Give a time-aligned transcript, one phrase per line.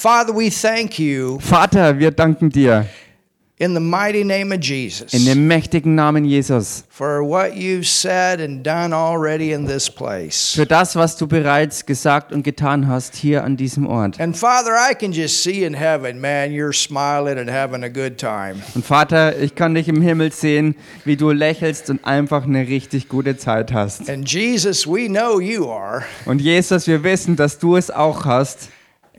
[0.00, 2.86] Father, we thank you Vater, wir danken dir
[3.58, 8.40] in the mighty name of Jesus in dem mächtigen Namen Jesus for what you've said
[8.40, 10.54] and done already in this place.
[10.54, 14.18] für das, was du bereits gesagt und getan hast hier an diesem Ort.
[14.18, 18.16] And Father, I can just see in heaven, man, you're smiling and having a good
[18.16, 18.62] time.
[18.74, 23.10] Und Vater, ich kann dich im Himmel sehen, wie du lächelst und einfach eine richtig
[23.10, 24.08] gute Zeit hast.
[24.08, 26.04] And Jesus, we know you are.
[26.24, 28.70] Und Jesus, wir wissen, dass du es auch hast.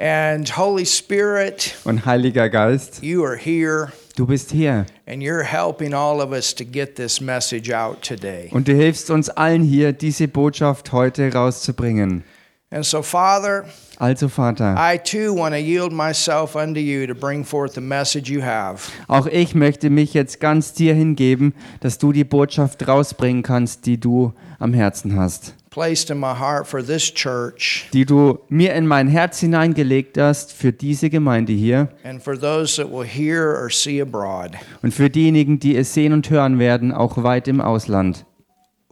[0.04, 4.88] And Holy Spirit, Und Heiliger Geist, you are here du bist hier.
[5.06, 8.50] and you're helping all of us to get this message out today.
[8.52, 12.24] Und du hilfst uns allen hier, diese Botschaft heute rauszubringen.
[12.72, 13.66] And so, Father,
[13.98, 18.28] Also Vater, I too want to yield myself unto you to bring forth the message
[18.32, 18.90] you have.
[19.08, 24.00] auch ich möchte mich jetzt ganz dir hingeben, dass du die Botschaft rausbringen kannst, die
[24.00, 25.54] du am Herzen hast.
[25.74, 30.52] Placed in my heart for this church Die du mir in mein Herz hineingelegt hast
[30.52, 34.52] für diese Gemeinde hier and for those that will hear or see abroad.
[34.82, 38.26] und für diejenigen, die es sehen und hören werden, auch weit im Ausland.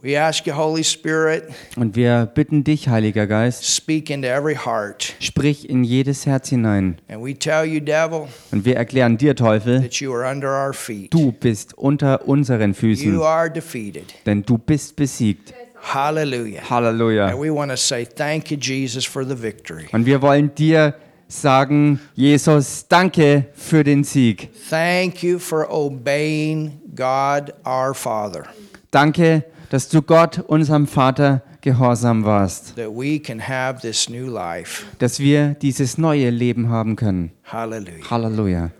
[0.02, 1.42] We ask you, Holy Spirit,
[1.76, 5.12] Und wir bitten dich, Heiliger Geist, speak into every heart.
[5.20, 6.96] sprich in jedes Herz hinein.
[7.10, 10.72] And we tell you, devil, Und wir erklären dir, Teufel, that you are under our
[10.72, 11.12] feet.
[11.12, 14.14] du bist unter unseren Füßen, You are defeated.
[14.24, 15.52] denn du bist besiegt.
[15.82, 16.62] Hallelujah.
[16.68, 17.28] Halleluja.
[17.30, 19.86] And we want to say thank you, Jesus, for the victory.
[19.92, 20.94] Und wir wollen dir
[21.28, 24.50] sagen, Jesus, danke für den Sieg.
[24.68, 28.44] Thank you for obeying God our Father,
[28.90, 34.84] Danke, dass du Gott, unserem Vater, gehorsam warst, that we can have this new life.
[34.98, 37.30] dass wir dieses neue Leben haben können.
[37.44, 38.10] Hallelujah.
[38.10, 38.70] Halleluja.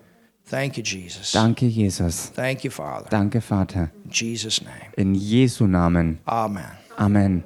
[0.50, 1.30] Thank you, Jesus.
[1.30, 2.32] Danke, Jesus.
[2.34, 3.06] Thank you, Father.
[3.08, 3.90] Danke, Vater.
[4.04, 4.74] In Jesus' name.
[4.96, 6.18] In Jesu Namen.
[6.24, 6.79] Amen.
[6.96, 7.44] Amen.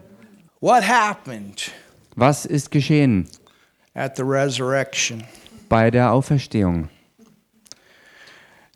[0.60, 1.70] What happened
[2.16, 3.28] Was ist geschehen
[3.94, 5.24] at the resurrection?
[5.68, 6.88] bei der Auferstehung?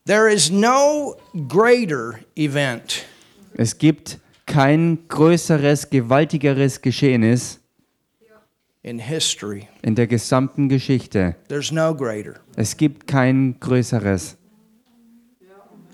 [0.06, 1.16] There is no
[1.48, 3.04] greater event
[3.54, 7.58] Es gibt kein größeres, gewaltigeres Geschehnis
[8.82, 9.68] in history.
[9.82, 11.36] in der gesamten Geschichte.
[11.48, 12.36] There's no greater.
[12.56, 14.36] Es gibt kein größeres.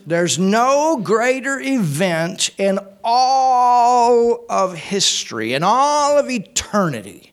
[0.07, 7.31] There's no greater event in all of history, in all of eternity,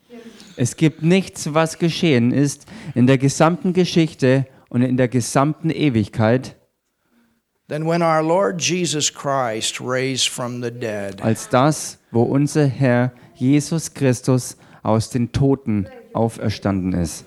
[0.57, 6.55] Es gibt nichts, was geschehen ist in der gesamten Geschichte und in der gesamten Ewigkeit,
[7.67, 11.21] than when our Lord Jesus Christ raised from the dead.
[11.21, 17.25] als das, wo unser Herr Jesus Christus aus den Toten auferstanden ist.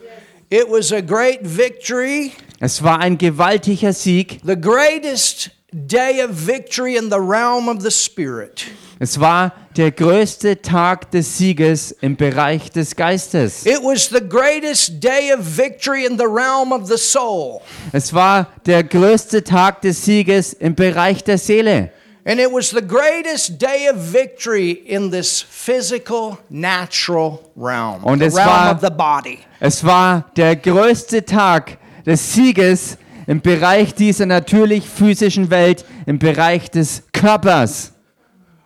[0.50, 4.40] It was a great victory, Es war ein gewaltiger Sieg.
[4.44, 8.64] the greatest day of victory in the realm of the Spirit.
[9.00, 13.66] Es war der größte Tag des Sieges im Bereich des Geistes.
[13.66, 17.60] It was the greatest day of victory in the realm of the soul.
[17.92, 21.90] Es war der größte Tag des Sieges im Bereich der Seele.
[22.26, 28.26] And it was the greatest day of victory in this physical, natural realm, Und the
[28.26, 29.40] es realm war- of the body.
[29.60, 32.96] Es war der größte Tag des Sieges
[33.26, 37.92] im Bereich dieser natürlich physischen Welt, im Bereich des Körpers.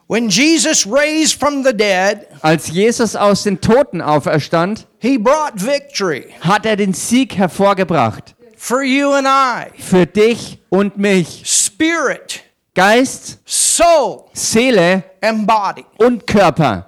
[0.08, 6.26] When Jesus raised from the dead, Als Jesus aus den Toten auferstand, he brought victory
[6.40, 8.34] hat er den Sieg hervorgebracht.
[8.56, 9.70] for you and I.
[9.80, 11.42] Für dich und mich.
[11.44, 12.42] Spirit,
[12.74, 15.84] Geist, soul, Seele and body.
[15.98, 16.86] und Körper.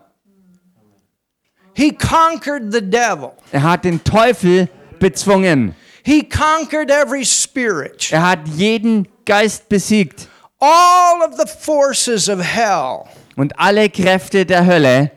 [1.75, 3.32] He conquered the devil.
[3.52, 5.75] Er hat den Teufel bezwungen.
[6.05, 8.11] He conquered every spirit.
[8.12, 10.28] Er hat jeden Geist besiegt.
[10.59, 13.05] All of the forces of hell
[13.37, 15.11] Und alle Kräfte der Hölle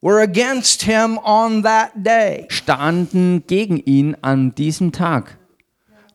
[0.00, 2.46] were against him on that day.
[2.48, 5.36] standen gegen ihn an diesem Tag.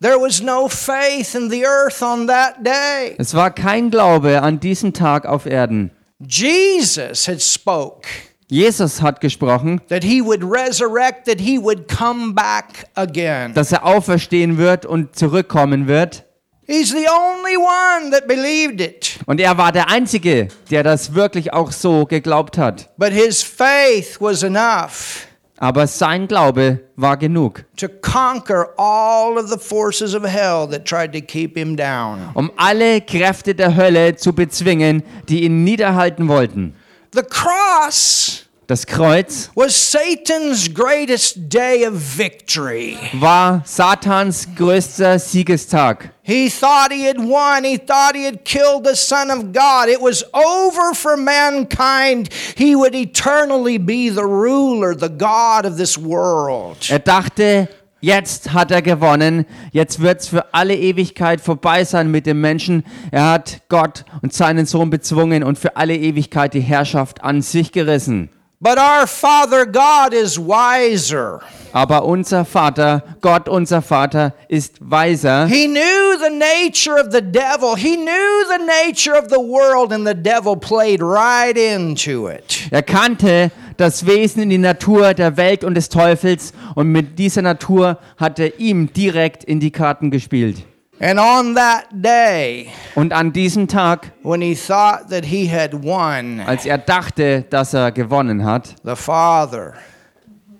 [0.02, 3.16] There was no faith in the earth on that day.
[3.18, 5.92] Es war kein Glaube an diesem Tag auf Erden.
[6.20, 8.08] Jesus had spoke
[8.50, 13.54] Jesus hat gesprochen, that he would resurrect, that he would come back again.
[13.54, 16.24] dass er auferstehen wird und zurückkommen wird.
[16.66, 19.20] He's the only one that believed it.
[19.26, 22.90] Und er war der Einzige, der das wirklich auch so geglaubt hat.
[22.98, 25.26] But his faith was enough
[25.60, 31.12] Aber sein Glaube war genug, to conquer all of the forces of hell that tried
[31.14, 32.20] to keep him down.
[32.34, 36.76] um alle Kräfte der Hölle zu bezwingen, die ihn niederhalten wollten.
[37.12, 42.98] The cross Das Kreuz was Satan's greatest day of victory.
[43.14, 46.12] war Satans größter Siegestag.
[46.22, 47.64] He thought he had won.
[47.64, 49.88] He thought he had killed the Son of God.
[49.88, 52.28] It was over for mankind.
[52.58, 56.90] He would eternally be the ruler, the God of this world.
[56.92, 57.70] Er dachte,
[58.00, 59.46] Jetzt hat er gewonnen.
[59.72, 62.84] Jetzt wird es für alle Ewigkeit vorbei sein mit dem Menschen.
[63.12, 67.72] Er hat Gott und seinen Sohn bezwungen und für alle Ewigkeit die Herrschaft an sich
[67.72, 68.30] gerissen.
[68.60, 71.42] But our Father God is wiser.
[71.74, 75.46] Aber unser Vater, Gott unser Vater, ist weiser.
[75.46, 77.76] He knew the nature of the devil.
[77.76, 82.68] He knew the nature of the world, and the devil played right into it.
[82.72, 87.42] Er kannte das Wesen in die Natur der Welt und des Teufels und mit dieser
[87.42, 90.64] Natur hat er ihm direkt in die Karten gespielt.
[91.00, 96.40] And on that day, Und an diesem Tag, when he thought that he had won,
[96.40, 99.74] als er dachte, dass er gewonnen hat, the Father,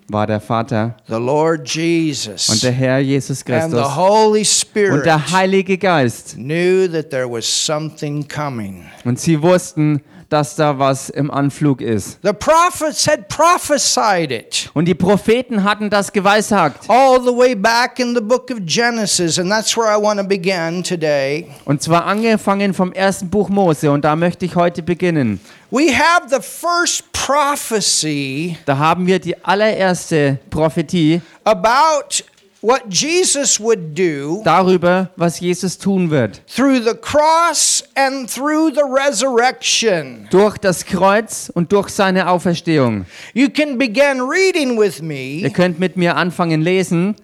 [0.10, 4.46] war der Vater the Lord und Jesus, der Herr Jesus and the Christus Holy und
[4.48, 6.36] Spirit der Heilige Geist.
[6.36, 8.86] knew that there was something coming.
[9.06, 12.20] Und sie wussten, dass da was im Anflug ist.
[12.24, 14.70] The prophets had prophesied it.
[14.74, 16.90] Und die Propheten hatten das geweissagt.
[16.90, 20.26] all the way back in the book of Genesis, and that's where I want to
[20.26, 21.48] begin today.
[21.66, 23.90] Und zwar angefangen vom ersten Buch Mose.
[23.92, 25.40] Und da möchte ich heute beginnen.
[25.70, 32.24] We have the first prophecy Da haben wir die allererste Prophetie about
[32.62, 36.42] what Jesus would do darüber, was Jesus tun wird.
[36.48, 40.28] through the cross and through the resurrection.
[40.32, 43.06] Durch das Kreuz und durch seine Auferstehung.
[43.34, 45.04] You can begin reading with Ihr
[45.44, 47.16] me könnt mit mir anfangen lesen.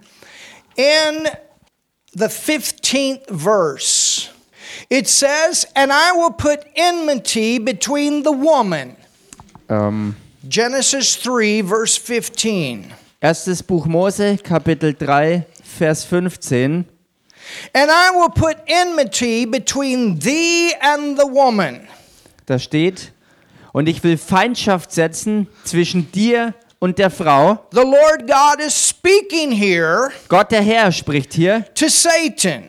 [0.76, 1.28] in
[2.14, 4.30] the 15th verse.
[4.90, 8.96] It says, And I will put enmity between the woman.
[9.68, 10.14] Ähm,
[10.46, 12.92] Genesis 3, verse 15.
[13.24, 15.46] erstes Buch Mose, Kapitel 3,
[15.78, 16.84] Vers 15.
[17.72, 21.88] And I will put enmity between thee and the woman,
[22.44, 23.12] Da steht,
[23.72, 27.66] und ich will Feindschaft setzen zwischen dir und der Frau.
[27.72, 32.68] The Lord God is speaking here Gott der Herr spricht hier, to Satan,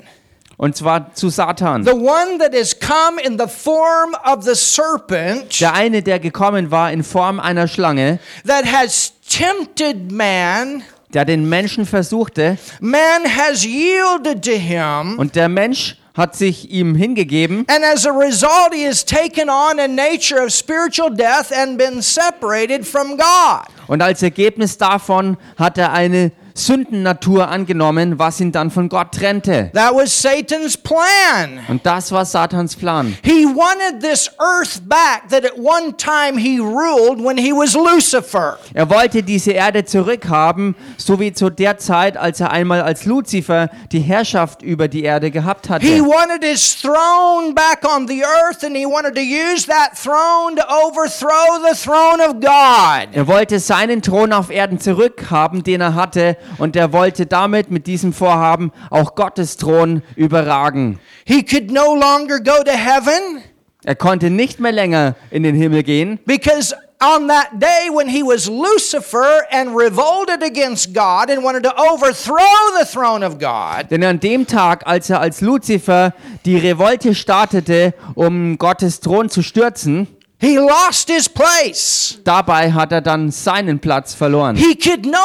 [0.58, 1.84] und zwar zu Satan.
[1.86, 6.72] the one that has come in the form of the serpent Der eine, der gekommen
[6.72, 10.84] war in Form einer Schlange, that has tempted man.
[11.14, 16.96] der den Menschen versuchte, Man has yielded to him, und der Mensch hat sich ihm
[16.96, 21.78] hingegeben, and as a result, he has taken on a nature of spiritual death and
[21.78, 23.66] been separated from God.
[23.88, 29.70] und als Ergebnis davon hat er eine Sündennatur angenommen, was ihn dann von Gott trennte.
[29.74, 31.60] That was Satan's plan.
[31.68, 33.18] Und das war Satans Plan.
[33.24, 38.58] He wanted this earth back that at one time he ruled when he was Lucifer.
[38.74, 43.70] Er wollte diese Erde zurückhaben, so wie zu der Zeit, als er einmal als Luzifer
[43.92, 45.86] die Herrschaft über die Erde gehabt He hatte.
[46.06, 50.64] wanted his throne back on the earth and he wanted to use that throne to
[50.64, 53.10] overthrow the throne of God.
[53.14, 57.88] Er wollte seinen Thron auf Erden zurückhaben, den er hatte, und er wollte damit mit
[57.88, 61.00] diesem Vorhaben auch Gottes Thron überragen.
[61.26, 63.44] He could no longer go to heaven
[63.88, 68.24] Er konnte nicht mehr länger in den Himmel gehen, because on that day when he
[68.24, 74.04] was Lucifer and revolted against God and wanted to overthrow the throne of God, denn
[74.04, 76.16] an dem Tag, als er als Luzifer
[76.46, 80.08] die Revolte startete, um Gottes Thron zu stürzen,
[80.46, 82.18] he lost his place.
[82.24, 84.56] dabei hat er dann seinen Platz verloren.
[84.56, 85.20] He could no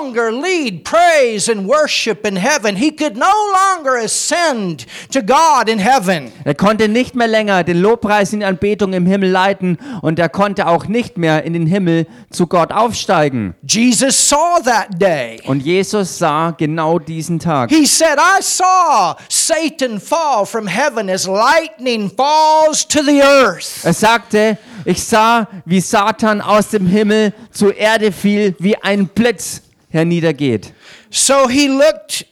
[0.00, 2.76] longer lead praise and worship in heaven.
[2.76, 3.32] He could no
[3.76, 6.32] longer ascend to God in heaven.
[6.44, 10.66] Er konnte nicht mehr länger den Lobpreis in Anbetung im Himmel leiten und er konnte
[10.66, 13.54] auch nicht mehr in den Himmel zu Gott aufsteigen.
[13.66, 15.40] Jesus saw that day.
[15.46, 17.70] Und Jesus sah genau diesen Tag.
[17.70, 23.84] He said, I saw Satan fall from heaven as lightning falls to the earth.
[23.84, 29.62] Er sagte, ich sah, wie Satan aus dem Himmel zur Erde fiel, wie ein Blitz
[29.90, 30.72] herniedergeht.
[31.10, 32.26] So he looked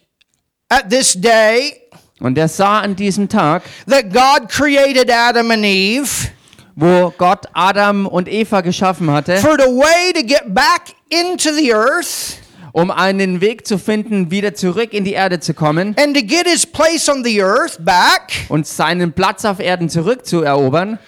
[0.69, 1.77] at this day
[2.21, 6.31] Und er sah an diesem Tag, that God created Adam and Eve
[6.77, 11.73] wo Gott Adam und Eva geschaffen hatte, for the way to get back into the
[11.73, 12.37] earth
[12.73, 16.47] um einen Weg zu finden, wieder zurück in die Erde zu kommen and to get
[16.47, 18.33] his place on the earth back.
[18.49, 20.99] und seinen Platz auf Erden zurückzuerobern.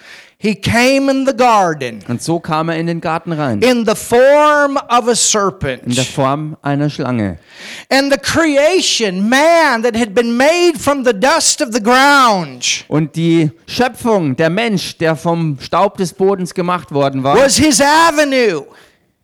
[0.43, 1.99] He came in the garden.
[2.09, 5.15] Und so kam er in den Garten rein, in the form of a in der
[5.15, 5.99] serpent.
[5.99, 7.37] Form einer Schlange.
[7.89, 13.15] And the creation, man that had been made from the dust of the ground, Und
[13.15, 18.65] die Schöpfung, der Mensch, der vom Staub des Bodens gemacht worden war, was his avenue.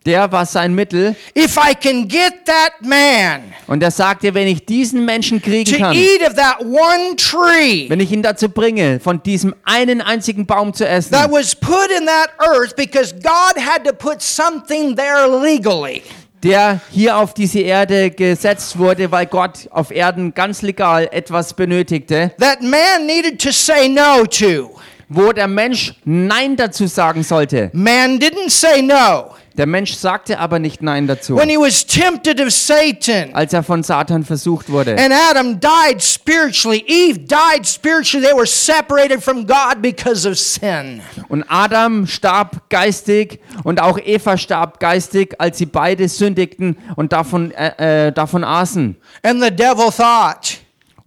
[0.05, 1.15] Der war sein Mittel.
[1.37, 5.77] If I can get that man Und er sagte, wenn ich diesen Menschen kriegen to
[5.77, 10.45] kann, eat of that one tree wenn ich ihn dazu bringe, von diesem einen einzigen
[10.45, 14.95] Baum zu essen, that was put in that earth because God had to put something
[14.95, 16.01] there legally.
[16.43, 22.31] der hier auf diese Erde gesetzt wurde, weil Gott auf Erden ganz legal etwas benötigte,
[22.39, 24.79] that man needed to say no to.
[25.09, 27.69] Wo der Mensch Nein dazu sagen sollte.
[27.73, 29.35] Man didn't say no.
[29.57, 33.61] Der Mensch sagte aber nicht Nein dazu, When he was tempted of Satan, als er
[33.61, 34.95] von Satan versucht wurde.
[34.97, 41.01] and Adam died spiritually, Eve died spiritually, they were separated from God because of sin.
[41.27, 47.51] Und Adam starb geistig und auch Eva starb geistig, als sie beide sündigten und davon,
[47.51, 48.95] äh, äh, davon aßen.
[49.23, 50.59] And the devil thought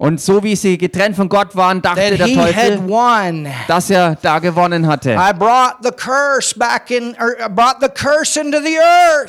[0.03, 2.83] Und so wie sie getrennt von Gott waren, dachte der Teufel,
[3.69, 5.13] dass er da gewonnen hatte.
[5.13, 5.21] In.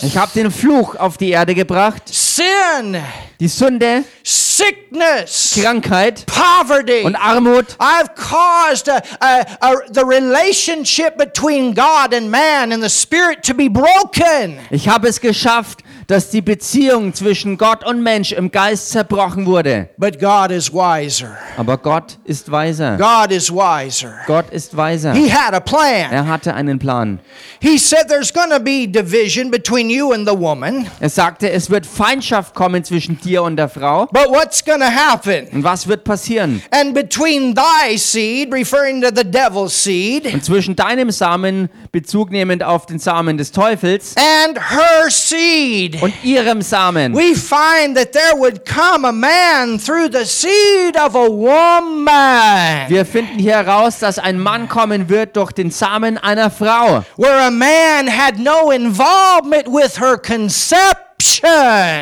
[0.01, 2.97] Ich habe den Fluch auf die Erde gebracht, Sin,
[3.39, 7.03] die Sünde, sickness, Krankheit poverty.
[7.03, 7.77] und Armut.
[7.77, 13.53] I've caused a, a, a, the relationship between God and man and the spirit to
[13.53, 14.57] be broken.
[14.71, 15.83] Ich habe es geschafft,
[16.13, 19.89] dass die Beziehung zwischen Gott und Mensch im Geist zerbrochen wurde.
[19.98, 21.36] But God is wiser.
[21.58, 22.98] Aber Gott ist weiser.
[22.98, 24.13] God is wiser.
[24.27, 25.13] Gott ist weiser.
[25.13, 26.12] He had a plan.
[26.12, 27.17] Er hatte einen Plan.
[27.60, 30.86] He said there's going to be division between you and the woman.
[31.00, 34.05] Er sagte, es wird Feindschaft kommen zwischen dir und der Frau.
[34.12, 35.48] But what's going to happen?
[35.51, 36.62] Und was wird passieren?
[36.70, 42.62] And between thy seed, referring to the devil's seed, Und zwischen deinem Samen, Bezug nehmend
[42.62, 44.13] auf den Samen des Teufels,
[44.46, 50.10] and her seed, und ihrem Samen, we find that there would come a man through
[50.12, 52.89] the seed of a woman.
[52.89, 57.48] wir finden hier heraus, dass ein Mann kommen wird durch den Samen einer Frau, where
[57.48, 61.02] a man had no involvement with her conception.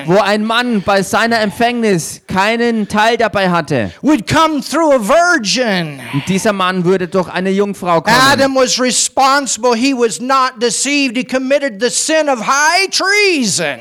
[0.05, 3.91] Wo ein Mann bei seiner Empfängnis keinen Teil dabei hatte.
[4.01, 5.99] Would come through a virgin.
[6.13, 8.15] Und dieser Mann würde durch eine Jungfrau kommen.
[8.31, 9.75] Adam was responsible.
[9.75, 11.17] He was not deceived.
[11.17, 13.79] He committed the sin of high treason.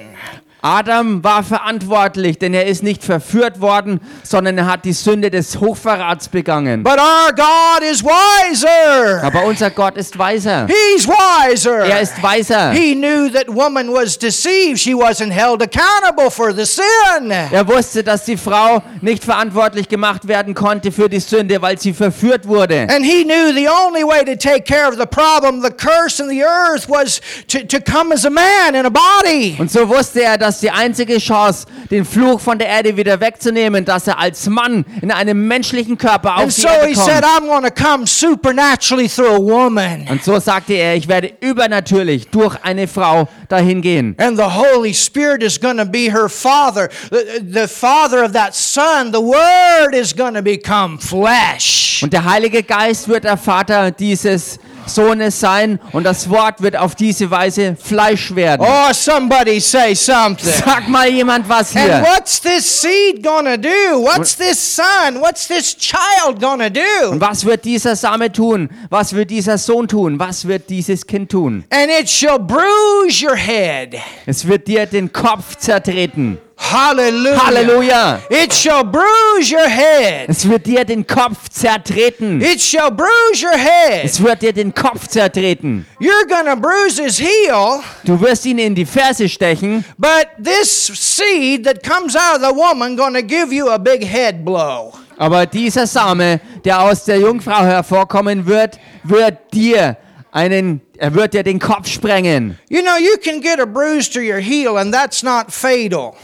[0.62, 5.58] Adam war verantwortlich, denn er ist nicht verführt worden, sondern er hat die Sünde des
[5.58, 6.82] Hochverrats begangen.
[6.82, 9.22] But our God is wiser.
[9.22, 10.66] Aber unser Gott ist weiser.
[10.66, 11.78] He's wiser.
[11.86, 12.72] Er ist weiser.
[12.72, 14.78] He knew that woman was deceived.
[14.78, 17.30] She wasn't held accountable for the sin.
[17.30, 21.92] Er wusste, dass die Frau nicht verantwortlich gemacht werden konnte für die Sünde, weil sie
[21.92, 22.86] verführt wurde.
[22.90, 26.28] And he knew the only way to take care of the problem, the curse in
[26.28, 29.56] the earth, was to, to come as a man in a body.
[29.58, 33.84] Und so wusste er, dass die einzige Chance, den Fluch von der Erde wieder wegzunehmen,
[33.84, 37.50] dass er als Mann in einem menschlichen Körper auf And die so Erde said, kommt.
[37.50, 40.06] I'm to come supernaturally through a woman.
[40.08, 44.16] Und so sagte er, ich werde übernatürlich durch eine Frau dahin gehen.
[44.18, 46.88] And the Holy Spirit is going to be her father.
[47.10, 52.00] The, the father of that son, the Word is going to become flesh.
[52.02, 56.94] Und der Heilige Geist wird der Vater dieses Sohnes sein und das Wort wird auf
[56.94, 58.66] diese Weise Fleisch werden.
[58.68, 60.52] Oh, somebody say something.
[60.64, 62.02] Sag mal jemand was And hier.
[62.02, 63.68] what's this seed to do?
[64.02, 65.20] What's this son?
[65.20, 67.20] What's this child going to Und do?
[67.20, 68.68] was wird dieser Same tun?
[68.88, 70.18] Was wird dieser Sohn tun?
[70.18, 71.64] Was wird dieses Kind tun?
[71.70, 73.96] And it shall bruise your head.
[74.26, 76.38] Es wird dir den Kopf zertreten.
[76.60, 77.38] Hallelujah.
[77.38, 78.20] Halleluja!
[78.30, 80.28] It shall bruise your head.
[80.28, 82.40] Es wird dir den Kopf zertreten.
[82.42, 84.04] It shall bruise your head.
[84.04, 85.86] Es wird dir den Kopf zertreten.
[85.98, 91.64] You're to bruise his heel, Du wirst ihn in die Ferse stechen, but this seed
[91.64, 94.92] that comes out of the woman to give you a big head blow.
[95.18, 99.96] aber dieser Same, der aus der Jungfrau hervorkommen wird, wird dir
[100.30, 102.58] einen, er wird dir den Kopf sprengen.
[102.68, 106.14] You know, you can get a bruise to your heel and that's not fatal.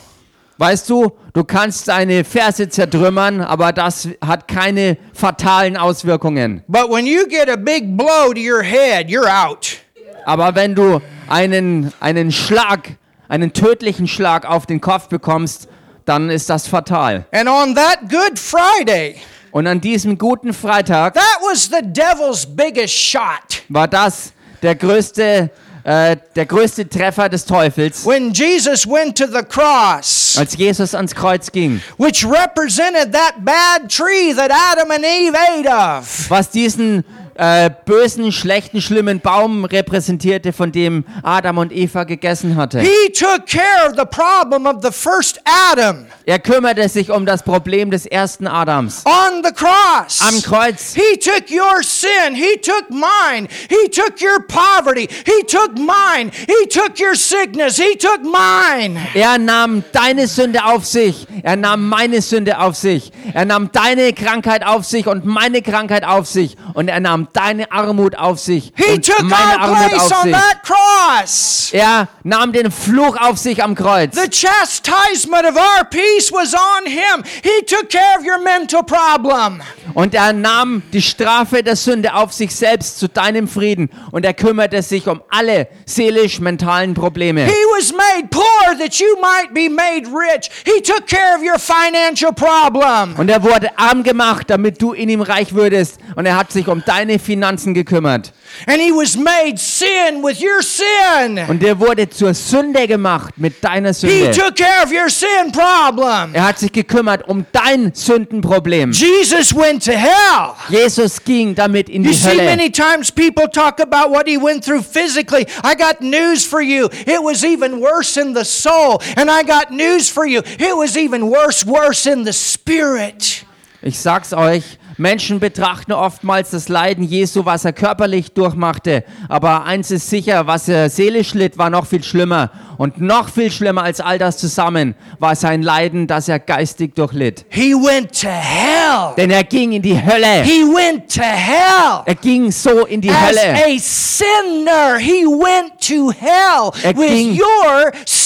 [0.59, 6.63] Weißt du, du kannst eine Ferse zertrümmern, aber das hat keine fatalen Auswirkungen.
[6.67, 9.77] But when you get a big blow to your head, you're out.
[10.25, 12.97] Aber wenn du einen, einen Schlag,
[13.29, 15.69] einen tödlichen Schlag auf den Kopf bekommst,
[16.07, 17.27] dann ist das fatal.
[17.33, 19.17] And on that Good Friday,
[19.51, 23.63] Und an diesem guten Freitag that was the devil's biggest shot.
[23.69, 24.33] war das
[24.63, 25.51] der größte,
[25.87, 31.15] äh, der größte Treffer des Teufels, When Jesus went to the cross, als Jesus ans
[31.15, 31.81] Kreuz ging.
[31.97, 36.29] which represented that bad tree that Adam and Eve ate of.
[36.29, 37.05] Was diesen
[37.39, 42.81] äh, bösen, schlechten, schlimmen Baum repräsentierte, von dem Adam und Eva gegessen hatte.
[42.81, 45.41] He took care of the problem of the first
[45.73, 49.05] Adam Er kümmerte sich um das Problem des ersten Adams.
[49.05, 50.21] on the cross.
[50.23, 50.95] Am Kreuz.
[50.95, 52.35] He took your sin.
[52.35, 53.49] He took mine.
[53.69, 55.09] He took your poverty.
[55.25, 56.31] He took mine.
[56.33, 57.77] He took your sickness.
[57.77, 58.99] He took mine.
[59.15, 61.27] Er nahm deine Sünde auf sich.
[61.43, 63.13] Er nahm meine Sünde auf sich.
[63.33, 66.57] Er nahm deine Krankheit auf sich und meine Krankheit auf sich.
[66.75, 70.13] Und er nahm nahm deine Armut auf sich He und took meine our Armut place
[70.13, 70.33] auf on sich.
[70.33, 71.69] that cross.
[71.73, 74.15] Er nahm den Fluch auf sich am Kreuz.
[74.15, 77.25] The chastisement of our peace was on him.
[77.43, 79.63] He took care of your mental problem.
[79.95, 83.91] Und er nahm die Strafe der Sünde auf sich selbst zu deinem Frieden.
[84.11, 87.45] Und er kümmerte sich um alle seelisch-mentalen Probleme.
[87.47, 90.51] He was made poor that you might be made rich.
[90.65, 93.15] He took care of your financial problem.
[93.17, 95.99] Und er wurde arm gemacht, damit du in ihm reich würdest.
[96.15, 98.33] Und er hat sich um deine Finanzen gekümmert.
[98.67, 101.39] And he was made sin with your sin.
[101.49, 104.31] Und er wurde zur Sünde gemacht mit deiner He Sünde.
[104.31, 106.33] took care of your sin problem.
[106.35, 108.93] Er hat sich gekümmert um dein Sündenproblem.
[108.93, 110.55] Jesus went to hell.
[110.71, 112.45] Jesus ging damit in You die see, Hölle.
[112.45, 115.47] many times people talk about what he went through physically.
[115.65, 116.89] I got news for you.
[117.07, 119.01] It was even worse in the soul.
[119.17, 120.41] And I got news for you.
[120.59, 123.45] It was even worse, worse in the spirit.
[123.83, 129.05] Ich sag's euch, Menschen betrachten oftmals das Leiden Jesu, was er körperlich durchmachte.
[129.29, 132.51] Aber eins ist sicher, was er seelisch litt, war noch viel schlimmer.
[132.79, 137.47] Und noch viel schlimmer als all das zusammen war sein Leiden, das er geistig durchlitt.
[137.49, 139.15] He went to hell.
[139.17, 140.43] Denn er ging in die Hölle.
[140.43, 142.03] He went to hell.
[142.05, 143.55] Er ging so in die As Hölle.
[143.65, 148.26] a sinner, he went to hell Er with ging- your sin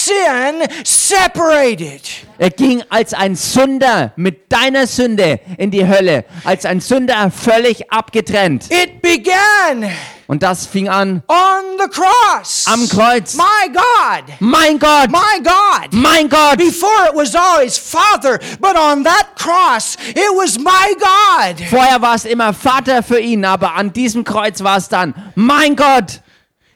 [0.85, 2.03] separated.
[2.39, 6.25] Er ging als ein Sünder mit deiner Sünde in die Hölle.
[6.45, 8.71] Als ein Sünder völlig abgetrennt.
[8.71, 9.91] It began
[10.27, 12.65] Und das fing an on the cross.
[12.67, 13.35] am Kreuz.
[13.35, 14.25] My God.
[14.39, 15.11] Mein Gott!
[15.11, 15.93] My God.
[15.93, 16.57] Mein Gott!
[16.57, 21.61] Before it was always Father, but on that cross, it was my God.
[21.69, 25.75] Vorher war es immer Vater für ihn, aber an diesem Kreuz war es dann, mein
[25.77, 26.21] Gott!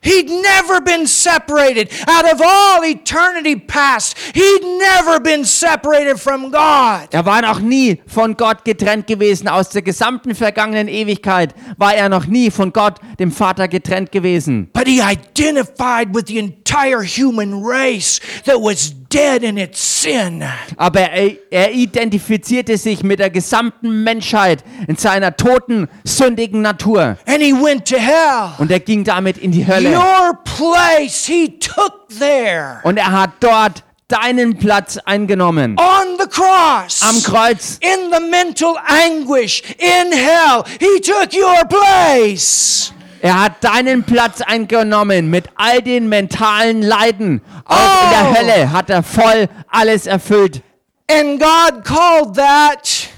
[0.05, 4.17] He'd never been separated out of all eternity past.
[4.35, 7.09] He'd never been separated from God.
[7.13, 9.49] Er war noch nie von Gott getrennt gewesen.
[9.49, 14.69] Aus der gesamten vergangenen Ewigkeit war er noch nie von Gott, dem Vater, getrennt gewesen.
[14.73, 20.45] But he identified with the entire human race that was dead in its sin.
[20.77, 27.17] Aber er, er identifizierte sich mit der gesamten Menschheit in seiner toten, sündigen Natur.
[27.27, 28.53] And he went to hell.
[28.59, 29.94] Und er ging damit in die Hölle.
[29.95, 32.81] Your place he took there.
[32.85, 35.77] Und er hat dort deinen Platz eingenommen.
[35.79, 37.03] On the cross.
[37.03, 37.79] Am Kreuz.
[37.81, 40.65] in the mental anguish in hell.
[40.79, 42.93] He took your place.
[43.23, 47.41] Er hat deinen Platz eingenommen mit all den mentalen Leiden.
[47.65, 48.11] Auch in Oh.
[48.11, 50.63] der Hölle hat er voll alles erfüllt.
[51.11, 53.09] And God called that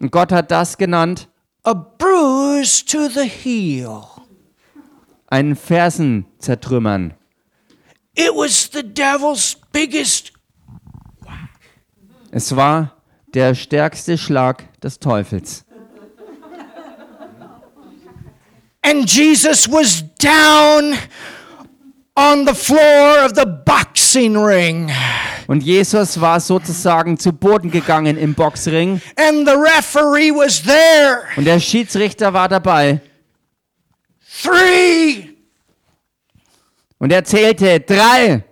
[0.00, 1.26] Und Gott hat das genannt,
[1.64, 4.04] a bruise to the heel.
[5.28, 7.14] Einen Fersen zertrümmern.
[8.14, 10.32] It was the devil's biggest.
[12.30, 12.96] Es war
[13.34, 15.64] der stärkste Schlag des Teufels.
[18.82, 20.96] And Jesus was down
[22.14, 24.90] on the floor of the boxing ring.
[25.48, 29.00] Und Jesus war sozusagen zu Boden gegangen im Boxring.
[29.16, 31.24] And the referee was there.
[31.36, 33.00] Und der Schiedsrichter war dabei.
[34.42, 35.34] Three,
[36.98, 38.42] Und er zählte drei,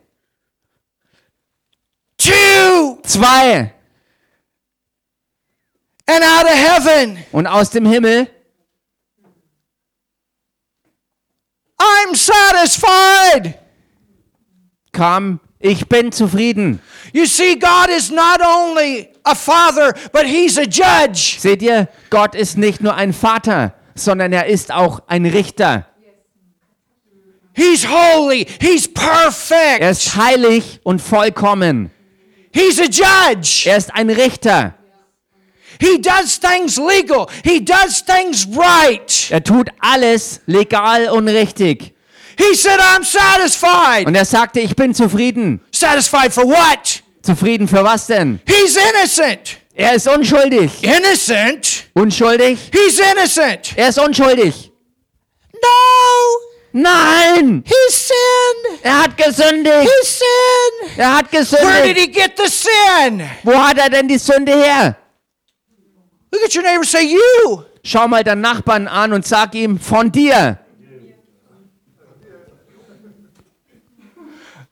[2.18, 3.72] two, zwei.
[6.06, 7.18] and out of heaven.
[7.32, 8.28] Und aus dem Himmel
[11.78, 13.58] I'm satisfied.
[14.92, 16.80] kam, ich bin zufrieden.
[17.12, 21.38] You see, God is not only a father, but He's a judge.
[21.40, 25.86] Seht ihr, Gott ist nicht nur ein Vater, sondern er ist auch ein Richter.
[27.56, 28.46] He's holy.
[28.60, 29.84] He's Er perfect.
[29.84, 31.90] ist heilig und vollkommen.
[32.52, 33.68] He's a judge.
[33.68, 34.74] Er ist ein Richter.
[35.80, 37.26] He does things legal.
[37.44, 39.30] He does things right.
[39.30, 41.94] Er tut alles legal und richtig.
[42.36, 44.06] He said, I'm satisfied.
[44.06, 45.60] Und er sagte, ich bin zufrieden.
[45.72, 47.02] Satisfied for what?
[47.22, 48.40] Zufrieden für was denn?
[48.46, 49.58] He's innocent.
[49.76, 50.70] Er ist unschuldig.
[50.84, 51.86] Innocent?
[51.94, 52.58] Unschuldig?
[52.72, 53.76] He's innocent.
[53.76, 54.70] Er ist unschuldig.
[55.52, 56.80] No.
[56.80, 57.64] Nein!
[57.66, 58.80] He sinned.
[58.84, 59.82] Er hat gesündigt.
[59.82, 60.98] He sinned.
[60.98, 61.98] Er hat Where did gesündigt.
[61.98, 63.22] he get the sin?
[63.42, 64.96] Wo hat er denn die Sünde her?
[66.32, 67.62] Look at your neighbor and say, You.
[67.84, 70.58] Schau mal deinen Nachbarn an und sag ihm von dir.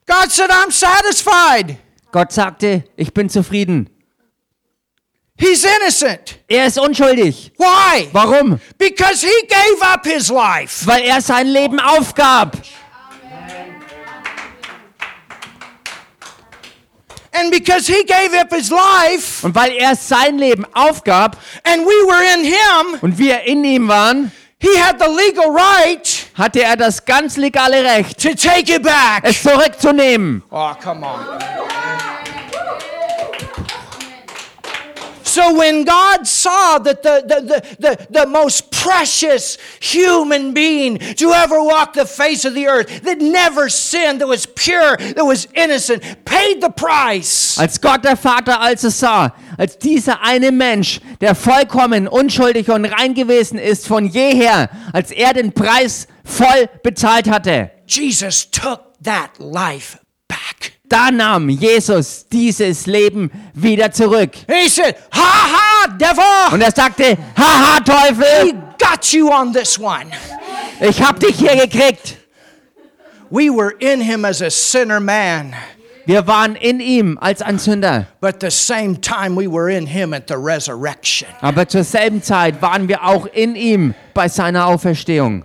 [0.07, 1.77] God said, I'm satisfied.
[2.11, 3.89] Gott sagte, ich bin zufrieden.
[5.43, 6.39] He's innocent.
[6.47, 7.51] Er ist unschuldig.
[7.59, 8.09] Why?
[8.13, 8.61] Warum?
[8.79, 10.87] Because he gave up his life.
[10.87, 12.57] Weil er sein Leben aufgab.
[17.35, 22.07] And because he gave up his life Und weil er sein Leben aufgab and we
[22.07, 26.77] were in him, und wir in ihm waren, he had the legal right hatte er
[26.77, 29.23] das ganz legale Recht, to take it back.
[29.23, 30.43] es zurückzunehmen.
[30.51, 31.21] Oh, come on.
[35.33, 41.33] So when God saw that the, the, the, the, the most precious human being to
[41.33, 45.49] ever walk the face of the earth, that never sinned, that was pure, that was
[45.55, 47.57] innocent, paid the price.
[47.59, 52.85] Als Gott der Vater als also sah, als dieser eine Mensch, der vollkommen unschuldig und
[52.85, 59.31] rein gewesen ist von jeher, als er den Preis voll bezahlt hatte, Jesus took that
[59.39, 59.99] life.
[60.93, 64.33] Da nahm Jesus dieses Leben wieder zurück.
[64.47, 66.53] He said, Ha ha, devil!
[66.53, 70.11] Und er sagte, haha Teufel, got you on this one.
[70.81, 72.19] ich hab dich hier gekriegt.
[73.31, 75.55] We were in him as a sinner man.
[76.05, 78.29] Wir waren in ihm als ein Sünder, we
[81.41, 85.45] aber zur selben Zeit waren wir auch in ihm bei seiner Auferstehung.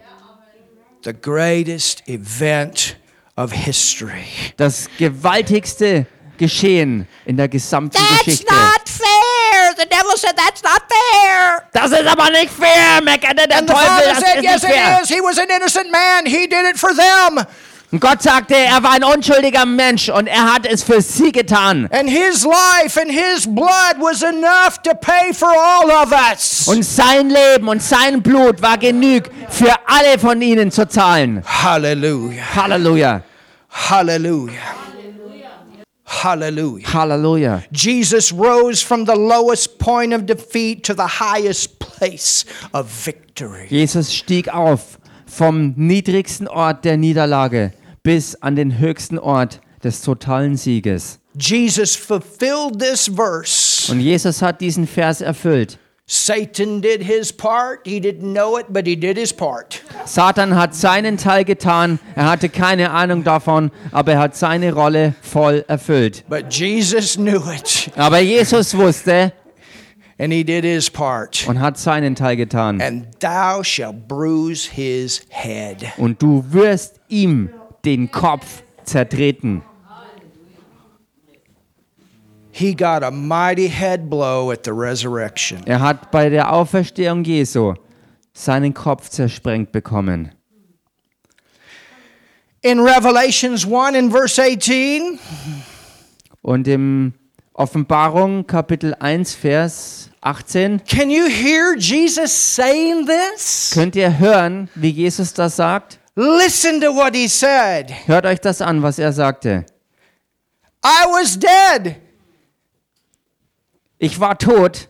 [1.03, 2.97] The greatest event
[3.37, 4.25] of history.
[4.57, 6.05] Das gewaltigste
[6.37, 8.45] Geschehen in der gesamten Geschichte.
[8.85, 9.73] fair.
[9.77, 11.63] The devil said that's not fair.
[11.73, 14.63] Das ist aber nicht fair, meckerte der And the Teufel, Father das said, ist Yes,
[14.63, 14.97] nicht fair.
[14.99, 15.09] it is.
[15.09, 16.25] He was an innocent man.
[16.25, 17.45] He did it for them.
[17.89, 21.87] Und Gott sagte, er war ein unschuldiger Mensch und er hat es für sie getan.
[21.91, 26.67] And his life and his blood was enough to pay for all of us.
[26.67, 31.41] Und sein Leben und sein Blut war genug für alle von ihnen zu zahlen.
[31.45, 32.43] Hallelujah.
[32.55, 33.21] Halleluja,
[33.77, 34.75] Hallelujah.
[36.03, 36.87] Hallelujah.
[36.87, 37.63] Halleluja.
[37.71, 43.67] Jesus rose from the lowest point of defeat to the highest place of victory.
[43.69, 47.71] Jesus stieg auf vom niedrigsten Ort der Niederlage
[48.03, 51.19] bis an den höchsten Ort des totalen Sieges.
[51.39, 53.91] Jesus fulfilled this verse.
[53.91, 55.77] Und Jesus hat diesen Vers erfüllt.
[56.09, 57.85] Satan did his part.
[57.85, 59.81] He didn't know it, but he did his part.
[60.05, 65.15] Satan hat seinen Teil getan, er hatte keine Ahnung davon, aber er hat seine Rolle
[65.21, 66.23] voll erfüllt.
[66.29, 69.33] But Jesus knew it, Aber Jesus wusste
[70.17, 71.45] and he did his part.
[71.45, 72.81] und hat seinen Teil getan.
[72.81, 75.87] And thou shalt bruise his head.
[75.97, 77.49] Und du wirst ihm
[77.83, 79.61] den Kopf zertreten.
[82.59, 85.61] He got a mighty head blow at the resurrection.
[85.67, 87.75] Er hat bei der Auferstehung Jesu
[88.33, 90.31] seinen Kopf zersprengt bekommen.
[92.61, 95.19] In Revelations 1 and verse 18,
[96.41, 97.13] Und im
[97.53, 103.69] Offenbarung Kapitel 1 Vers 18 can you hear Jesus saying this?
[103.71, 105.99] könnt ihr hören, wie Jesus das sagt?
[106.15, 107.91] Listen to what he said.
[108.07, 109.63] Hört euch das an, was er sagte.
[110.83, 111.97] I was dead,
[113.99, 114.89] Ich war tot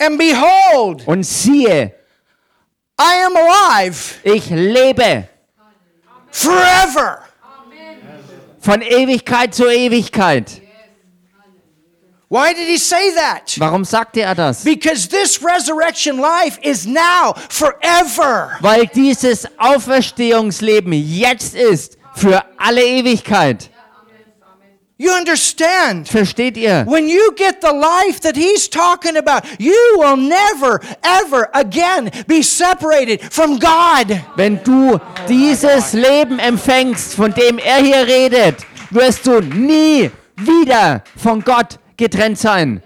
[0.00, 1.92] and behold, und siehe,
[3.00, 5.28] I am alive ich lebe
[6.30, 7.24] forever.
[8.60, 10.62] von Ewigkeit zu Ewigkeit.
[12.30, 13.58] Why did he say that?
[13.58, 14.62] Warum sagte er das?
[14.62, 18.58] Because this resurrection life is now forever.
[18.60, 23.70] Weil dieses Auferstehungsleben jetzt ist für alle Ewigkeit.
[25.00, 26.08] You understand?
[26.08, 26.84] Versteht ihr?
[26.84, 32.42] When you get the life that he's talking about, you will never, ever again be
[32.42, 34.20] separated from God.
[34.34, 38.56] Wenn du dieses Leben empfängst, von dem er hier redet,
[38.90, 42.82] wirst du nie wieder von Gott getrennt sein.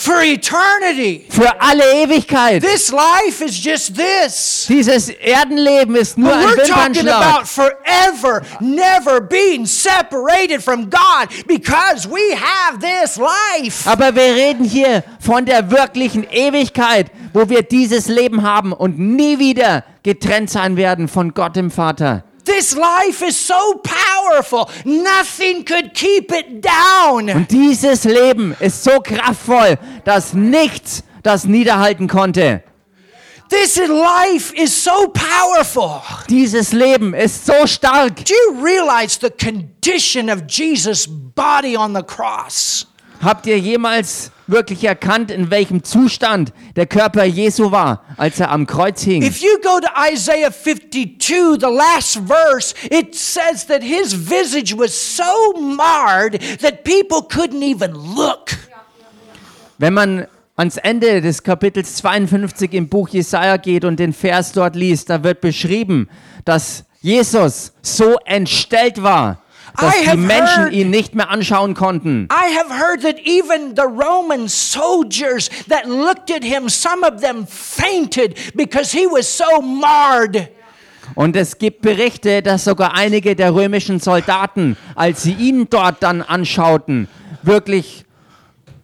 [0.00, 1.26] For eternity.
[1.28, 2.62] Für alle Ewigkeit.
[2.62, 4.64] This life is just this.
[4.66, 11.28] Dieses Erdenleben ist nur But ein we're talking about forever, never being separated from God
[11.46, 13.86] because we have this life.
[13.86, 19.38] Aber wir reden hier von der wirklichen Ewigkeit, wo wir dieses Leben haben und nie
[19.38, 22.24] wieder getrennt sein werden von Gott dem Vater.
[22.56, 27.30] This life is so powerful, nothing could keep it down.
[27.30, 32.64] Und dieses Leben ist so kraftvoll, dass nichts das niederhalten konnte.
[33.50, 36.02] This life is so powerful.
[36.28, 38.24] Dieses Leben ist so stark.
[38.24, 42.86] Do you realize the condition of Jesus' body on the cross?
[43.20, 48.66] Habt ihr jemals wirklich erkannt, in welchem Zustand der Körper Jesu war, als er am
[48.66, 49.22] Kreuz hing?
[49.22, 54.92] If you go to Isaiah 52, the last verse, it says that his visage was
[54.92, 58.56] so marred that people couldn't even look.
[59.76, 64.76] Wenn man ans Ende des Kapitels 52 im Buch Jesaja geht und den Vers dort
[64.76, 66.08] liest, da wird beschrieben,
[66.46, 69.42] dass Jesus so entstellt war,
[69.80, 72.28] dass I die have Menschen heard- ihn nicht mehr anschauen konnten.
[72.32, 77.46] I have heard that even the Roman soldiers that looked at him, some of them
[77.46, 80.48] fainted because he was so marred.
[81.16, 86.22] Und es gibt Berichte, dass sogar einige der römischen Soldaten, als sie ihn dort dann
[86.22, 87.08] anschauten,
[87.42, 88.04] wirklich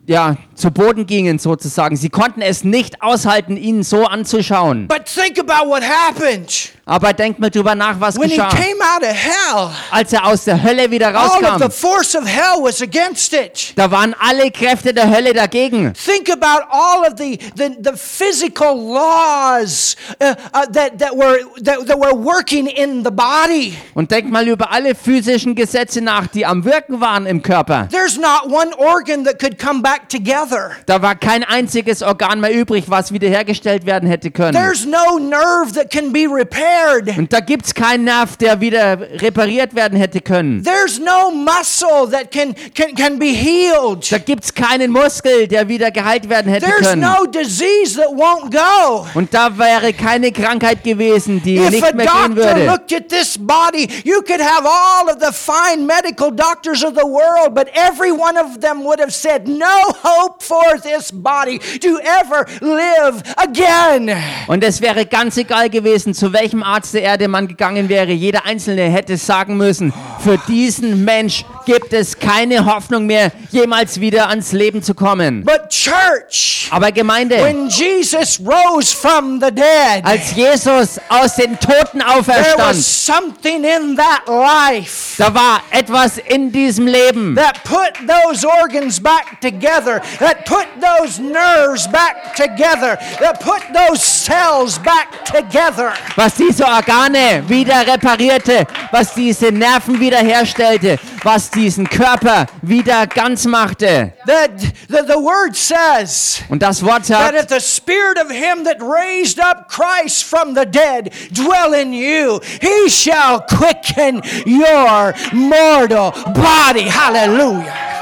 [0.08, 1.96] ja, zu Boden gingen sozusagen.
[1.96, 4.86] Sie konnten es nicht aushalten, ihn so anzuschauen.
[4.88, 6.70] But think about what happened.
[6.88, 8.48] Aber denkt mal drüber nach, was When he geschah.
[8.50, 12.14] came out of hell, Als er aus der Hölle wieder all of rauskam, the force
[12.14, 13.72] of hell was against it.
[13.74, 15.92] da waren alle Kräfte der Hölle dagegen.
[15.94, 21.84] Think about all of the, the, the physical laws uh, uh, that, that, were, that,
[21.88, 23.74] that were working in the body.
[23.94, 27.88] Und denkt mal über alle physischen Gesetze nach, die am Wirken waren im Körper.
[27.90, 30.70] There's not one organ that could come back together.
[30.86, 34.52] Da war kein einziges Organ mehr übrig, was wiederhergestellt werden hätte können.
[34.52, 36.75] There's no nerve that can be repaired.
[37.16, 40.62] Und da gibt's keinen Nerv, der wieder repariert werden hätte können.
[40.62, 44.10] There's no muscle that can, can, can be healed.
[44.10, 47.02] Da gibt's keinen Muskel, der wieder geheilt werden hätte There's können.
[47.02, 49.06] no disease that won't go.
[49.14, 52.66] Und da wäre keine Krankheit gewesen, die If nicht mehr gehen doctor würde.
[52.66, 57.06] looked at this body, you could have all of the fine medical doctors of the
[57.06, 59.66] world, but every one of them would have said, No
[60.02, 64.10] hope for this body to ever live again.
[64.46, 68.10] Und es wäre ganz egal gewesen, zu welchem Arzt der Erde man gegangen wäre.
[68.10, 74.28] Jeder Einzelne hätte sagen müssen, für diesen Mensch gibt es keine Hoffnung mehr, jemals wieder
[74.30, 75.44] ans Leben zu kommen.
[75.44, 81.98] But, church, Aber Gemeinde, when Jesus rose from the dead, als Jesus aus den Toten
[81.98, 85.16] there was auferstand, something in that life.
[85.18, 91.20] da war etwas in diesem Leben, that put those organs back together, that put those
[91.20, 95.92] nerves back together, that put those cells back together.
[96.14, 104.12] was diese Organe wieder reparierte, was diese Nerven wiederherstellte, was diesen Körper wieder ganz machte.
[104.26, 104.50] That
[104.88, 108.80] the, the word says Und das Wort that if sagt, the spirit of him that
[108.80, 116.88] raised up Christ from the dead dwell in you, he shall quicken your mortal body.
[116.88, 117.96] Hallelujah.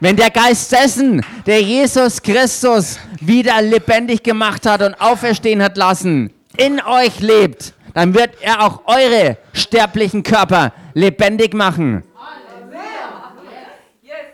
[0.00, 6.30] wenn der Geist dessen, der Jesus Christus wieder lebendig gemacht hat und auferstehen hat lassen,
[6.56, 12.02] in euch lebt, dann wird er auch eure sterblichen Körper lebendig machen.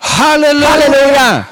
[0.00, 1.44] Hallelujah.
[1.44, 1.46] Halleluja!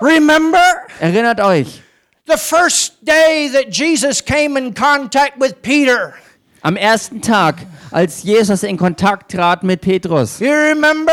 [0.00, 1.80] Remember Erinnert euch,
[2.26, 6.14] the first day that Jesus came in contact with Peter.
[6.62, 11.12] am ersten Tag, als Jesus in Kontakt trat mit Petrus, You remember?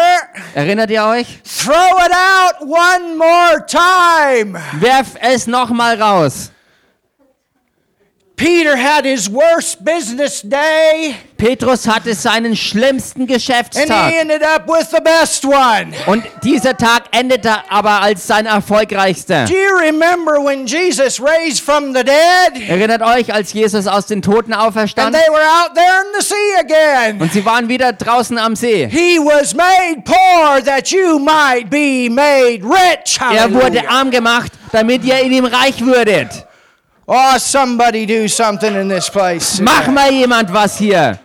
[0.55, 1.39] erinnert ihr euch?
[1.43, 1.73] Throw
[2.05, 4.53] it out one more time.
[4.79, 6.51] Werf es nochmal raus.
[8.39, 14.13] Peter had his worst business day, Petrus hatte seinen schlimmsten and he Geschäftstag.
[14.13, 15.91] ended up with the best one.
[16.05, 19.43] Und dieser Tag endete aber als sein erfolgreichster.
[19.43, 22.69] Do you remember when Jesus raised from the dead?
[22.69, 26.25] Erinnert euch, als Jesus aus den Toten And auferstand they were out there in the
[26.25, 27.21] sea again.
[27.21, 28.87] und sie waren wieder draußen am See.
[28.87, 33.19] He was made poor that you might be made rich.
[33.19, 33.89] Er wurde Hallelujah.
[33.89, 36.45] arm gemacht, damit ihr in ihm reich würdet.
[37.11, 39.59] Oh, somebody do something in this place.
[39.59, 41.19] Mach mal jemand was hier.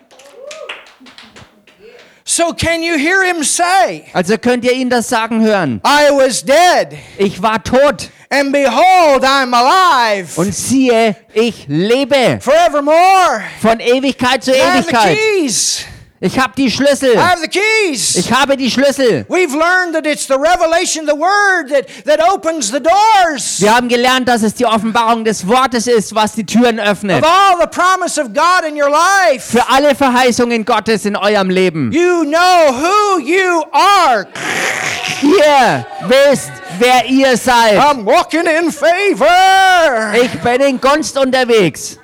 [2.26, 5.82] So, can you hear him say, Also könnt ihr ihn das sagen hören.
[5.84, 13.42] I was dead, Ich war tot and behold, I'm alive und siehe, ich lebe forevermore.
[13.60, 15.18] von Ewigkeit zu Ewigkeit.
[16.24, 17.12] Ich habe die Schlüssel.
[17.12, 18.16] I have the keys.
[18.16, 19.26] Ich habe die Schlüssel.
[19.28, 23.88] We've learned that it's the revelation, the word that, that opens the doors Wir haben
[23.88, 27.22] gelernt, dass es die Offenbarung des Wortes ist, was die Türen öffnet.
[27.22, 29.50] of all the promise of God in your life.
[29.52, 31.92] Für alle Verheißungen Gottes in eurem Leben.
[31.92, 34.26] You know who you are.
[35.20, 37.78] Ihr wisst, wer ihr seid.
[37.78, 40.14] I'm walking in favor.
[40.14, 41.98] Ich bin in Gunst unterwegs.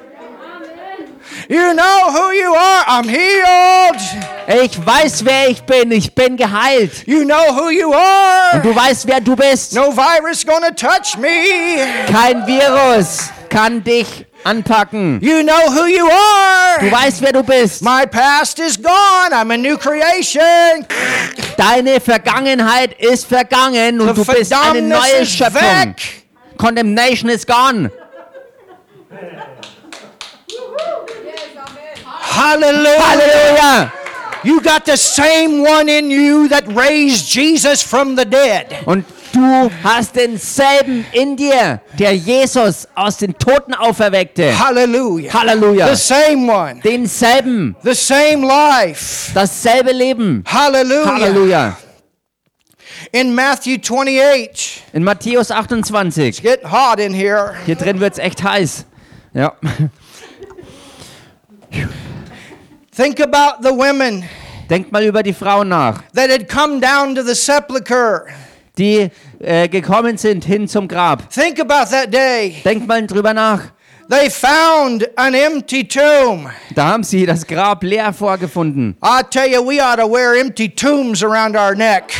[1.52, 2.84] You know who you are.
[2.86, 4.00] I'm healed.
[4.62, 5.90] Ich weiß, wer ich bin.
[5.90, 7.04] Ich bin geheilt.
[7.08, 8.60] You know who you are.
[8.62, 9.74] Du weißt, wer du bist.
[9.74, 11.28] No virus gonna touch me.
[12.06, 15.18] Kein Virus kann dich anpacken.
[15.20, 16.92] You know who you Du are.
[16.92, 17.82] weißt, wer du bist.
[17.82, 19.32] My past is gone.
[19.32, 20.86] I'm a new creation.
[21.56, 25.60] Deine Vergangenheit ist vergangen und The du bist eine neue Schöpfung.
[25.62, 25.96] weg.
[26.58, 27.90] Condemnation is gone.
[32.30, 33.00] Hallelujah.
[33.00, 33.92] Halleluja.
[34.42, 38.76] You got the same one in you that raised Jesus from the dead.
[38.86, 44.58] Und Du hast denselben in dir, der Jesus aus den Toten auferweckte.
[44.58, 45.32] Hallelujah.
[45.32, 45.86] Halleluja.
[45.88, 46.80] The same one.
[46.82, 49.30] Denselben, The same life.
[49.32, 50.42] dasselbe Leben.
[50.46, 51.14] Hallelujah.
[51.14, 51.76] Halleluja.
[53.12, 56.42] In Matthew 28, In Matthäus 28.
[56.42, 57.54] get hot in here.
[57.66, 58.84] Hier drin wird es echt heiß.
[59.32, 59.52] Ja.
[63.00, 64.24] Think about the women
[64.68, 68.26] Denkt mal über die Frauen nach, that had come down to the sepulchre.
[68.76, 69.08] die
[69.38, 71.30] äh, gekommen sind hin zum Grab.
[71.30, 72.56] Think about that day.
[72.62, 73.62] Denkt mal drüber nach.
[74.10, 76.50] They found an empty tomb.
[76.74, 78.94] Da haben sie das Grab leer vorgefunden.
[79.02, 82.12] I tell you, we ought to wear empty tombs around our neck.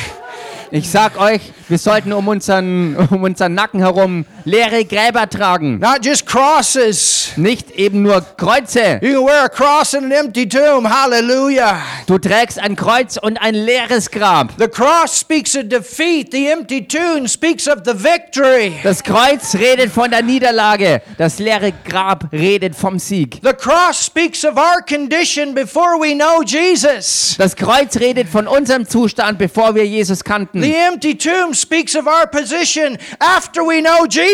[0.71, 5.79] Ich sag euch, wir sollten um unseren, um unseren Nacken herum leere Gräber tragen.
[5.79, 7.33] Not just crosses.
[7.37, 8.99] Nicht eben nur Kreuze.
[9.03, 10.89] You can wear a cross in an empty tomb.
[10.89, 11.81] Hallelujah.
[12.07, 14.53] Du trägst ein Kreuz und ein leeres Grab.
[14.59, 16.33] The cross speaks of defeat.
[16.33, 18.75] The empty tomb speaks of the victory.
[18.83, 21.03] Das Kreuz redet von der Niederlage.
[21.19, 23.41] Das leere Grab redet vom Sieg.
[23.43, 27.35] The cross speaks of our condition before we know Jesus.
[27.39, 30.63] Das Kreuz redet von unserem Zustand, bevor wir Jesus kannten.
[30.63, 34.30] The empty tomb speaks of our position after we know Jesus.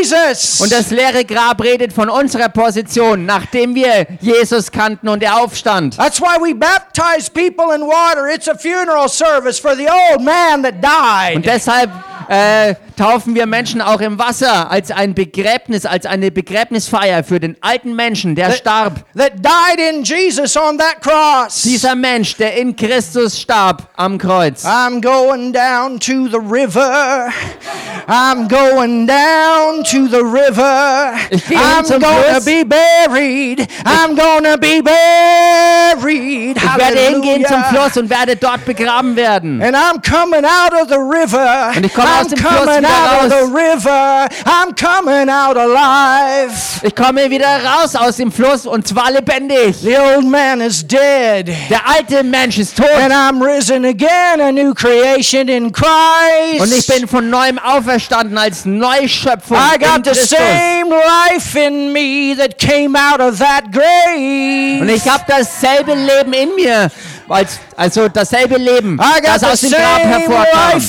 [0.61, 5.97] Und das leere Grab redet von unserer Position, nachdem wir Jesus kannten und er aufstand.
[5.97, 8.29] That's why we baptize people in water.
[8.29, 11.37] It's a funeral service for the old man that died.
[11.37, 11.91] Und deshalb
[12.29, 17.57] äh, taufen wir Menschen auch im Wasser als ein Begräbnis, als eine Begräbnisfeier für den
[17.61, 19.05] alten Menschen, der starb.
[19.17, 21.63] that died in Jesus on that cross.
[21.63, 24.65] Dieser Mensch, der in Christus starb am Kreuz.
[24.65, 27.33] I'm going down to the river.
[28.09, 31.15] I'm going down to the river.
[31.51, 32.45] I'm gonna Fluss.
[32.45, 33.67] be buried.
[33.85, 36.57] I'm gonna be buried.
[36.57, 37.65] Ich werde hingehen zum.
[37.65, 39.63] Fluss und werde dort begraben werden.
[39.63, 41.73] And I'm coming out of the river.
[41.77, 43.41] Und ich komme aus I'm dem Fluss coming wieder out of raus.
[43.41, 44.29] the river.
[44.47, 46.53] I'm coming out alive.
[46.83, 49.77] Ich komme wieder raus aus dem Fluss und zwar lebendig.
[49.83, 51.49] The old man is dead.
[51.71, 56.61] Der alte Mensch ist tot And I'm risen again, a new creation in Christ.
[56.61, 60.39] und ich bin von neuem auferstanden als Neuschöpfung I in got the Christus.
[60.39, 64.81] same life in me that came out of that grave.
[64.81, 66.91] Und ich habe dasselbe Leben in mir,
[67.29, 70.81] als, also dasselbe Leben, I got das aus dem Grab hervorkam.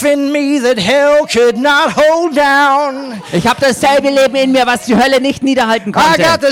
[3.31, 6.21] Ich habe dasselbe Leben in mir, was die Hölle nicht niederhalten konnte.
[6.21, 6.47] Ich habe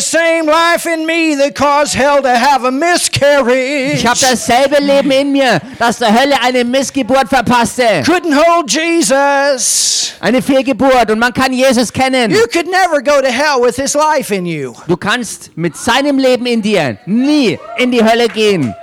[4.20, 8.04] dasselbe Leben in mir, das der Hölle eine Missgeburt verpasste.
[8.06, 10.14] couldn't hold Jesus.
[10.20, 12.32] Eine Fehlgeburt und man kann Jesus kennen.
[12.32, 14.74] You could never go to hell with his life in you.
[14.88, 18.74] Du kannst mit seinem Leben in dir nie in die Hölle gehen.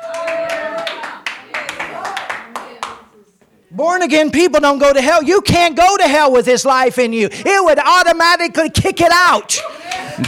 [3.75, 5.23] Born again people don't go to hell.
[5.23, 7.31] You can't go to hell with his life in you.
[7.33, 9.63] It would automatically kick it out.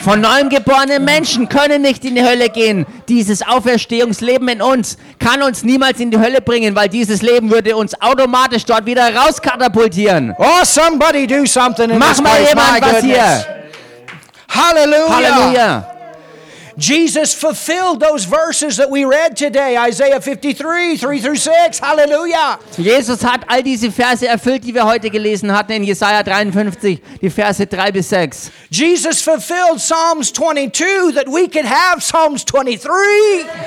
[0.02, 2.86] Von neuem geborene Menschen können nicht in die Hölle gehen.
[3.06, 7.76] Dieses Auferstehungsleben in uns kann uns niemals in die Hölle bringen, weil dieses Leben würde
[7.76, 10.34] uns automatisch dort wieder rauskatapultieren.
[10.38, 12.54] Oh, somebody do something in Mach this mal place.
[12.54, 13.04] My jemand was goodness.
[13.04, 13.64] hier.
[14.48, 15.16] Hallelujah.
[15.16, 15.93] Halleluja.
[16.76, 19.76] Jesus fulfilled those verses that we read today.
[19.76, 21.78] Isaiah 53, 3 through 6.
[21.78, 22.58] Hallelujah.
[22.76, 27.30] Jesus hat all diese Verse erfüllt, die wir heute gelesen hatten in Jesaja 53, die
[27.30, 28.50] Verse 3 bis 6.
[28.70, 32.90] Jesus fulfilled Psalms 22 that we could have Psalms 23.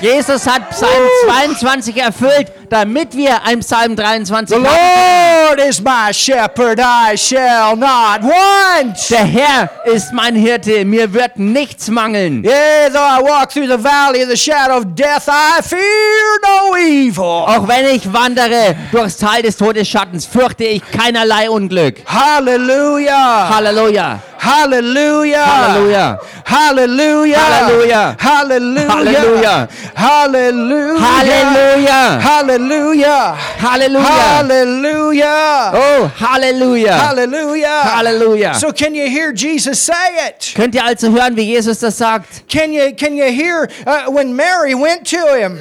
[0.02, 4.64] Jesus hat Psalm 22 erfüllt, damit wir ein Psalm 23 The.
[4.64, 8.98] Lord is my shepherd, I shall not want.
[9.10, 12.44] Der Herr ist mein Hirte, mir wird nichts mangeln.
[12.44, 16.76] Yea, though I walk through the valley of the shadow of death, I fear no
[16.78, 17.46] evil.
[17.48, 22.02] Auch wenn ich wandere durchs Tal des Todesschattens, fürchte ich keinerlei Unglück.
[22.08, 23.50] Hallelujah.
[23.50, 24.20] Halleluja.
[24.40, 25.38] Hallelujah.
[25.38, 26.20] Halleluja.
[26.46, 27.38] Hallelujah.
[27.38, 28.16] Halleluja.
[28.20, 29.68] Hallelujah.
[29.96, 31.00] Halleluja.
[31.02, 32.20] Hallelujah.
[32.22, 33.36] Halleluja.
[33.58, 34.38] Hallelujah.
[34.38, 35.72] Hallelujah.
[35.74, 36.98] Oh, Halleluja.
[36.98, 37.84] Hallelujah.
[37.84, 38.56] Halleluja.
[38.56, 40.54] So can you hear Jesus say it?
[40.56, 42.48] Könnt ihr also hören, wie Jesus das sagt?
[42.48, 45.60] Can you can you hear uh, when Mary went to him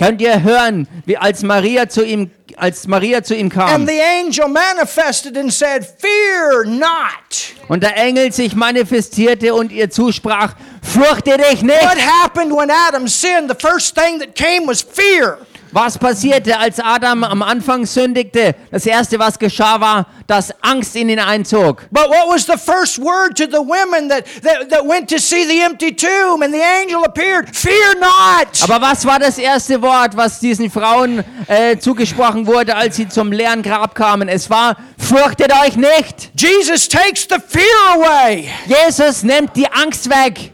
[0.00, 4.00] Könnt ihr hören, wie als Maria zu ihm als Maria zu ihm kam and the
[4.00, 11.36] angel manifested and said, "Fear not." und der Engel sich manifestierte und ihr zusprach, fürchte
[11.36, 11.82] dich nicht.
[11.82, 13.50] What happened when Adam sinned?
[13.50, 15.38] The first thing that came was fear.
[15.72, 18.54] Was passierte, als Adam am Anfang sündigte?
[18.70, 21.86] Das erste, was geschah, war, dass Angst in ihn einzog.
[21.90, 25.44] But what was the first word to the women that, that, that went to see
[25.44, 27.54] the empty tomb and the angel appeared?
[27.54, 28.62] Fear not.
[28.62, 33.30] Aber was war das erste Wort, was diesen Frauen äh, zugesprochen wurde, als sie zum
[33.30, 34.28] leeren Grab kamen?
[34.28, 36.30] Es war, Fürchtet euch nicht.
[36.36, 37.64] Jesus takes the fear
[37.96, 38.48] away.
[38.66, 40.52] Jesus nimmt die Angst weg.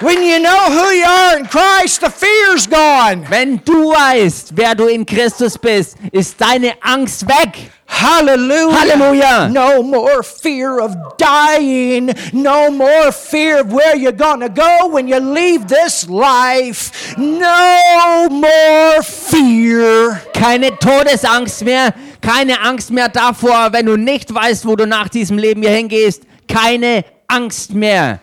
[0.00, 3.24] When you know who you are in Christ, the fear's gone.
[3.30, 7.70] Wenn du weißt, wer du in Christus bist, ist deine Angst weg.
[7.86, 8.78] Hallelujah.
[8.78, 9.48] Halleluja.
[9.48, 12.12] No more fear of dying.
[12.34, 17.16] No more fear of where you're going to go when you leave this life.
[17.16, 20.20] No more fear.
[20.34, 25.38] Keine Todesangst mehr, keine Angst mehr davor, wenn du nicht weißt, wo du nach diesem
[25.38, 26.24] Leben hier hingehst.
[26.46, 28.20] Keine Angst mehr.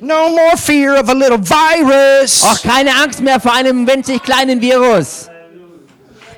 [0.00, 2.42] No more fear of a little virus.
[2.42, 5.28] Auch keine Angst mehr vor einem winzig kleinen Virus.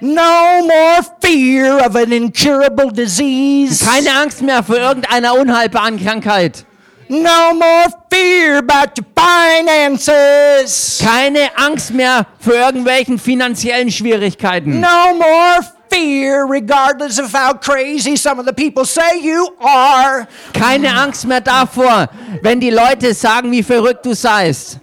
[0.01, 3.85] No more fear of an incurable disease.
[3.85, 6.65] Keine Angst mehr vor irgendeiner unheilbaren Krankheit.
[7.09, 10.99] No more fear about your finances.
[11.01, 14.81] Keine Angst mehr vor irgendwelchen finanziellen Schwierigkeiten.
[14.81, 15.61] No more
[15.93, 20.27] fear, regardless of how crazy some of the people say you are.
[20.53, 22.09] Keine Angst mehr davor,
[22.43, 24.79] wenn die Leute sagen, wie verrückt du seist.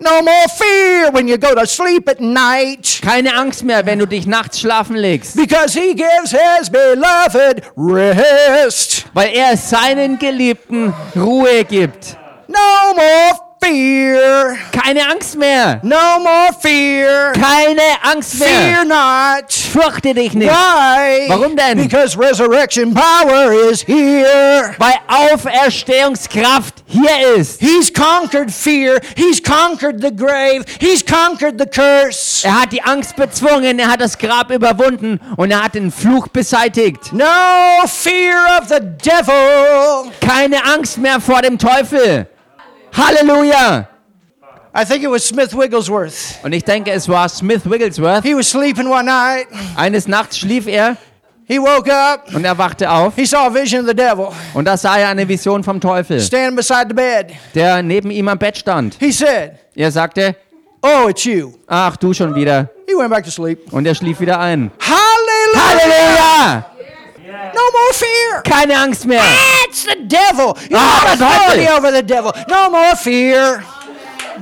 [0.00, 2.98] No more fear when you go to sleep at night.
[3.02, 5.36] Keine Angst mehr, wenn du dich nachts schlafen legst.
[5.36, 9.04] Because he gives his beloved rest.
[9.14, 12.16] Weil er seinen Geliebten Ruhe gibt.
[12.48, 14.56] No more fear.
[14.72, 15.80] Keine Angst mehr.
[15.82, 17.32] No more fear.
[17.32, 19.38] Keine Angst Fear mehr.
[19.40, 19.52] not.
[19.52, 20.50] Fürchte dich nicht.
[20.50, 21.28] Why?
[21.28, 21.78] Warum denn?
[21.78, 24.74] Because resurrection power is here.
[24.78, 27.60] Weil Auferstehungskraft hier ist.
[27.60, 29.00] He's conquered fear.
[29.16, 30.64] He's conquered the grave.
[30.80, 32.44] He's conquered the curse.
[32.46, 36.28] Er hat die Angst bezwungen, er hat das Grab überwunden und er hat den Fluch
[36.28, 37.12] beseitigt.
[37.12, 40.12] No fear of the devil.
[40.20, 42.26] Keine Angst mehr vor dem Teufel.
[42.92, 43.88] Halleluja!
[44.74, 46.38] I think it was Smith Wigglesworth.
[46.42, 48.22] Und ich denke, es war Smith Wigglesworth.
[48.24, 49.46] He was sleeping one night.
[49.76, 50.96] Eines Nachts schlief er
[51.46, 52.32] He woke up.
[52.34, 55.08] und er wachte auf He saw a vision of the devil und da sah er
[55.08, 57.32] eine Vision vom Teufel, standing beside the bed.
[57.54, 58.96] der neben ihm am Bett stand.
[58.98, 60.36] He said, Er sagte,
[60.80, 61.52] Oh, it's you.
[61.66, 62.70] ach du schon wieder.
[62.88, 63.70] He went back to sleep.
[63.72, 64.70] Und er schlief wieder ein.
[64.80, 65.68] Hallelujah.
[65.68, 66.66] Halleluja!
[67.54, 68.42] No more fear.
[68.42, 69.20] Keine Angst mehr.
[69.20, 70.54] That's the devil.
[70.70, 71.76] You Ah, der Teufel.
[71.78, 72.32] over the devil.
[72.48, 73.62] No more fear.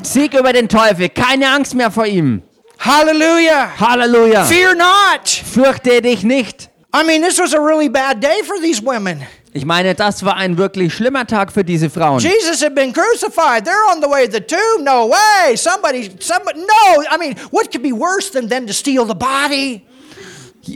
[0.03, 1.09] Sieg über den Teufel.
[1.09, 2.43] Keine Angst mehr vor ihm.
[2.79, 3.69] Hallelujah.
[3.79, 4.45] Halleluja.
[4.45, 5.29] Fear not.
[5.29, 6.69] Fürchte dich nicht.
[6.95, 9.27] I mean, this was a really bad day for these women.
[9.53, 12.21] Ich meine, das war ein wirklich schlimmer Tag für diese Frauen.
[12.21, 13.65] Jesus had been crucified.
[13.67, 14.85] They're on the way to the tomb.
[14.85, 15.57] No way.
[15.57, 17.03] Somebody, somebody, no.
[17.11, 19.85] I mean, what could be worse than then to steal the body?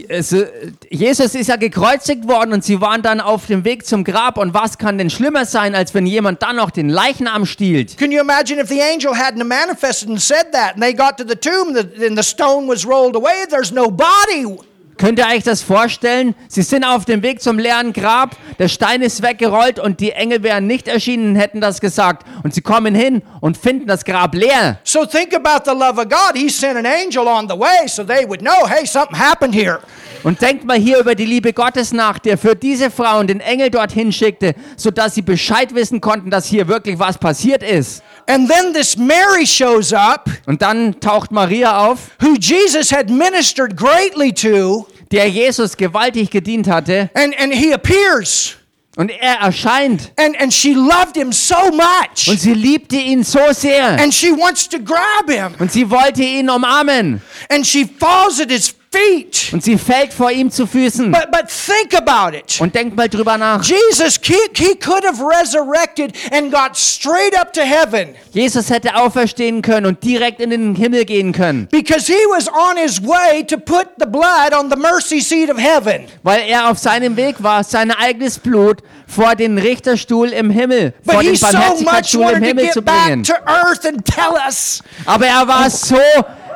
[0.07, 0.35] Es,
[0.89, 4.37] Jesus ist ja gekreuzigt worden und sie waren dann auf dem Weg zum Grab.
[4.37, 7.97] Und was kann denn schlimmer sein, als wenn jemand dann noch den Leichnam stiehlt?
[7.97, 11.23] Can you imagine if the angel hadn't manifested and said that and they got to
[11.27, 13.45] the tomb and the stone was rolled away?
[13.49, 14.45] There's no body.
[14.97, 16.35] Könnt ihr euch das vorstellen?
[16.47, 20.41] Sie sind auf dem Weg zum leeren Grab, der Stein ist weggerollt und die Engel
[20.41, 22.25] wären nicht erschienen und hätten das gesagt.
[22.43, 24.79] Und sie kommen hin und finden das Grab leer.
[24.83, 26.35] So think about the love of God.
[26.35, 29.79] He sent an angel on the way so they would know, hey, something happened here.
[30.25, 33.69] Und denkt mal hier über die Liebe Gottes nach, der für diese Frauen den Engel
[33.69, 38.01] dorthin schickte, sodass sie Bescheid wissen konnten, dass hier wirklich was passiert ist.
[38.27, 43.77] And then this Mary shows up, Und dann taucht Maria auf, who Jesus had ministered
[43.77, 47.11] greatly to, der Jesus gewaltig gedient hatte.
[47.13, 48.55] and, and he appears.
[48.97, 50.11] Und er erscheint.
[50.17, 52.29] And, and she loved him so much.
[52.29, 53.99] Und sie liebte ihn so sehr.
[53.99, 55.53] And she wants to grab him.
[55.59, 57.21] Und sie wollte ihn umarmen.
[57.49, 59.53] And she falls at his feet.
[59.53, 61.11] Und sie fällt vor ihm zu Füßen.
[61.11, 62.59] But, but think about it.
[62.59, 63.63] Und denkt mal drüber nach.
[63.63, 69.61] Jesus, he, he could have resurrected and got straight up to heaven Jesus hätte auferstehen
[69.61, 71.67] können und direkt in den Himmel gehen können.
[71.71, 75.57] because he was on his way to put the blood on the mercy seat of
[75.57, 76.05] heaven.
[76.23, 81.15] Weil er auf seinem Weg war, sein eigenes Blut vor den Richterstuhl im Himmel, vor
[81.15, 83.23] But den he so Barmherzigkeitsstuhl im Himmel zu bringen.
[85.05, 85.97] Aber er war so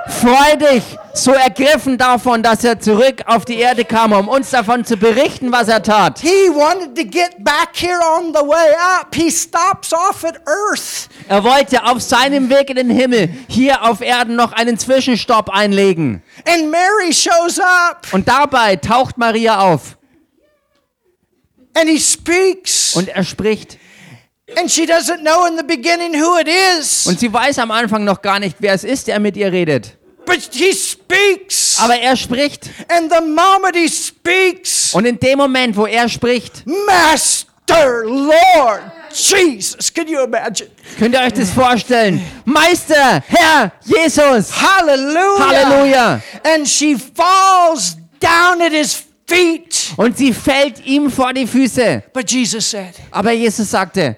[0.09, 0.83] freudig,
[1.13, 5.51] so ergriffen davon, dass er zurück auf die Erde kam, um uns davon zu berichten,
[5.51, 6.19] was er tat.
[6.19, 9.13] He wanted to get back here on the way up.
[9.13, 11.09] He stops off at earth.
[11.27, 16.23] Er wollte auf seinem Weg in den Himmel hier auf Erden noch einen Zwischenstopp einlegen.
[16.45, 19.97] And Mary shows up Und dabei taucht Maria auf
[21.75, 22.95] and he speaks.
[22.95, 23.77] und er spricht.
[24.57, 27.05] And she doesn't know in the beginning who it is.
[27.05, 29.98] Und sie weiß am Anfang noch gar nicht, wer es ist, der mit ihr redet.
[30.29, 31.79] But he speaks.
[31.79, 32.69] Aber er spricht.
[32.87, 39.91] And the moment he speaks, Und in dem Moment, wo er spricht, Master, Lord, Jesus,
[39.91, 40.69] can you imagine?
[40.99, 42.21] Könnt ihr euch das vorstellen?
[42.45, 44.51] Meister, Herr, Jesus.
[44.51, 45.47] Hallelujah.
[45.47, 46.21] Halleluja.
[46.43, 49.93] And she falls down at his feet.
[49.97, 52.03] Und sie fällt ihm vor die Füße.
[52.13, 54.15] But Jesus said, Aber Jesus sagte,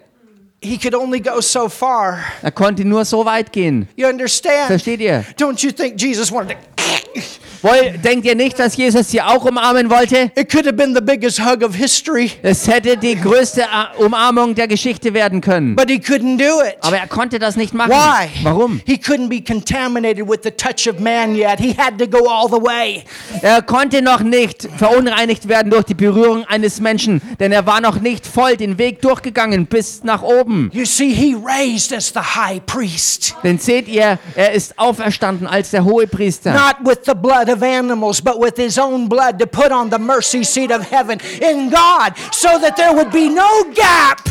[0.62, 2.24] he could only go so far.
[2.44, 3.88] er konnte nur so weit gehen.
[3.96, 4.68] You understand?
[4.68, 5.26] Versteht ihr?
[5.38, 7.22] Don't you think Jesus wanted to?
[7.64, 10.32] Woll, denkt ihr nicht, dass Jesus sie auch umarmen wollte?
[10.36, 14.56] It could have been the biggest hug of history, Es hätte die größte äh, Umarmung
[14.56, 15.76] der Geschichte werden können.
[15.76, 16.76] but he couldn't do it.
[16.82, 17.92] Aber er konnte das nicht machen.
[17.92, 18.30] Why?
[18.44, 18.82] Warum?
[18.86, 21.60] He couldn't be contaminated with the touch of man yet.
[21.60, 23.04] He had to go all the way.
[23.44, 28.00] Er konnte noch nicht verunreinigt werden durch die Berührung eines Menschen, denn er war noch
[28.02, 30.72] nicht voll den Weg durchgegangen bis nach oben.
[30.74, 35.70] You see, he raised as the high priest, Denn seht ihr, er ist auferstanden als
[35.72, 36.54] der Hohepriester.
[36.54, 40.00] not with the blood of animals, but with his own blood to put on the
[40.00, 44.30] mercy seat of heaven in God, so that there would be no gap.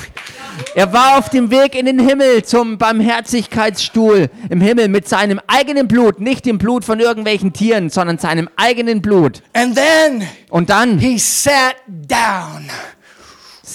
[0.75, 5.89] Er war auf dem Weg in den Himmel zum Barmherzigkeitsstuhl im Himmel mit seinem eigenen
[5.89, 9.43] Blut, nicht dem Blut von irgendwelchen Tieren, sondern seinem eigenen Blut.
[9.55, 12.69] And then Und dann he sat down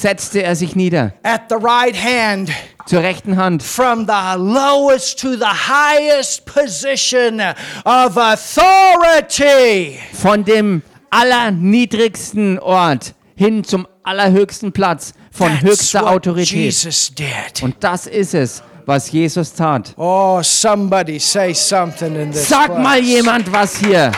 [0.02, 2.52] setzte er sich nieder at the right hand
[2.86, 7.40] zur rechten Hand from the lowest to the highest position
[7.86, 9.98] of authority.
[10.14, 16.52] von dem allerniedrigsten Ort hin zum allerhöchsten Platz von That's höchster Autorität.
[16.52, 17.64] Jesus did.
[17.64, 19.94] Und das ist es, was Jesus tat.
[19.98, 22.80] Oh, somebody say something in this Sag place.
[22.84, 24.12] mal jemand was hier.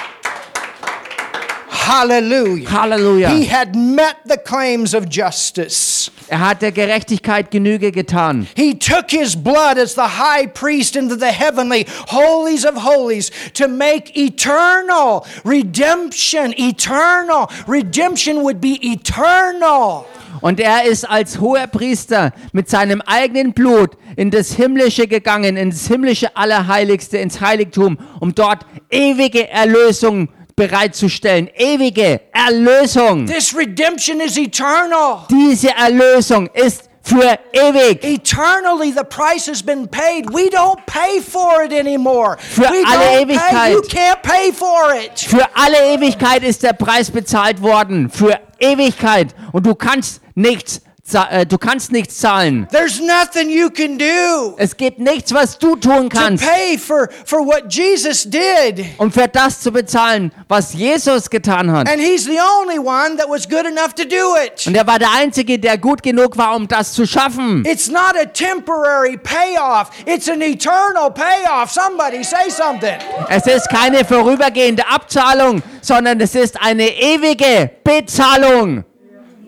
[1.87, 2.67] Hallelujah.
[2.67, 3.29] Halleluja.
[3.29, 6.11] He had met the claims of justice.
[6.29, 8.47] Er hat der Gerechtigkeit Genüge getan.
[8.55, 13.69] He took his blood as the high priest into the heavenly holies of holies to
[13.69, 16.53] make eternal redemption.
[16.57, 17.47] Eternal.
[17.67, 20.05] Redemption would be eternal.
[20.41, 25.87] Und er ist als hoher Priester mit seinem eigenen Blut in das Himmlische gegangen, ins
[25.87, 31.49] himmlische Allerheiligste, ins Heiligtum, um dort ewige Erlösung bereitzustellen.
[31.55, 33.27] Ewige Erlösung.
[33.27, 35.25] This redemption is eternal.
[35.29, 38.03] Diese Erlösung ist für ewig.
[38.03, 40.29] Eternally, the price has been paid.
[40.33, 42.37] We don't pay for it anymore.
[42.39, 43.21] Für we alle don't pay.
[43.21, 43.71] Ewigkeit.
[43.71, 45.19] You can't pay for it.
[45.19, 48.09] Für alle Ewigkeit ist der Preis bezahlt worden.
[48.09, 49.33] Für Ewigkeit.
[49.53, 50.81] Und du kannst nichts,
[51.13, 52.67] du kannst nichts zahlen.
[52.71, 57.09] There's nothing you can do Es gibt nichts, was du tun to kannst, pay for,
[57.25, 58.85] for what Jesus did.
[58.97, 61.89] um für das zu bezahlen, was Jesus getan hat.
[61.89, 64.67] And he's the only one that was good enough to do it.
[64.67, 67.63] Und er war der Einzige, der gut genug war, um das zu schaffen.
[67.65, 71.71] It's not a temporary payoff, it's an eternal payoff.
[71.71, 72.97] Somebody say something.
[73.29, 78.83] Es ist keine vorübergehende Abzahlung, sondern es ist eine ewige Bezahlung.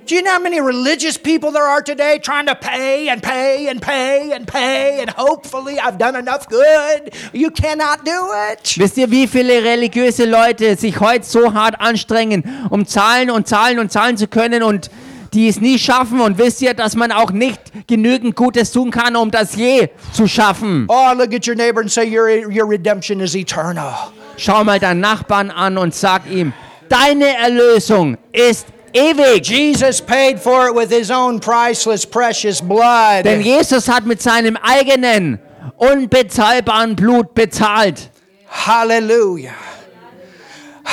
[0.09, 3.67] Do you know how many religious people there are today trying to pay and pay
[3.67, 7.13] and pay and pay and hopefully I've done enough good?
[7.31, 8.75] You cannot do it.
[8.79, 13.77] Wisst ihr, wie viele religiöse Leute sich heute so hart anstrengen, um zahlen und zahlen
[13.77, 14.89] und zahlen zu können und
[15.35, 16.21] die es nie schaffen?
[16.21, 20.27] Und wisst ihr, dass man auch nicht genügend Gutes tun kann, um das je zu
[20.27, 20.87] schaffen?
[20.89, 23.93] Oh, look at your neighbor and say, Your, your redemption is eternal.
[24.37, 26.51] Schau mal deinen Nachbarn an und sag ihm,
[26.89, 29.41] deine Erlösung ist ewig.
[29.43, 33.23] Jesus paid for it with his own priceless, precious blood.
[33.23, 35.39] Denn Jesus hat mit seinem eigenen,
[35.77, 38.09] unbezahlbaren Blut bezahlt.
[38.47, 39.53] Hallelujah.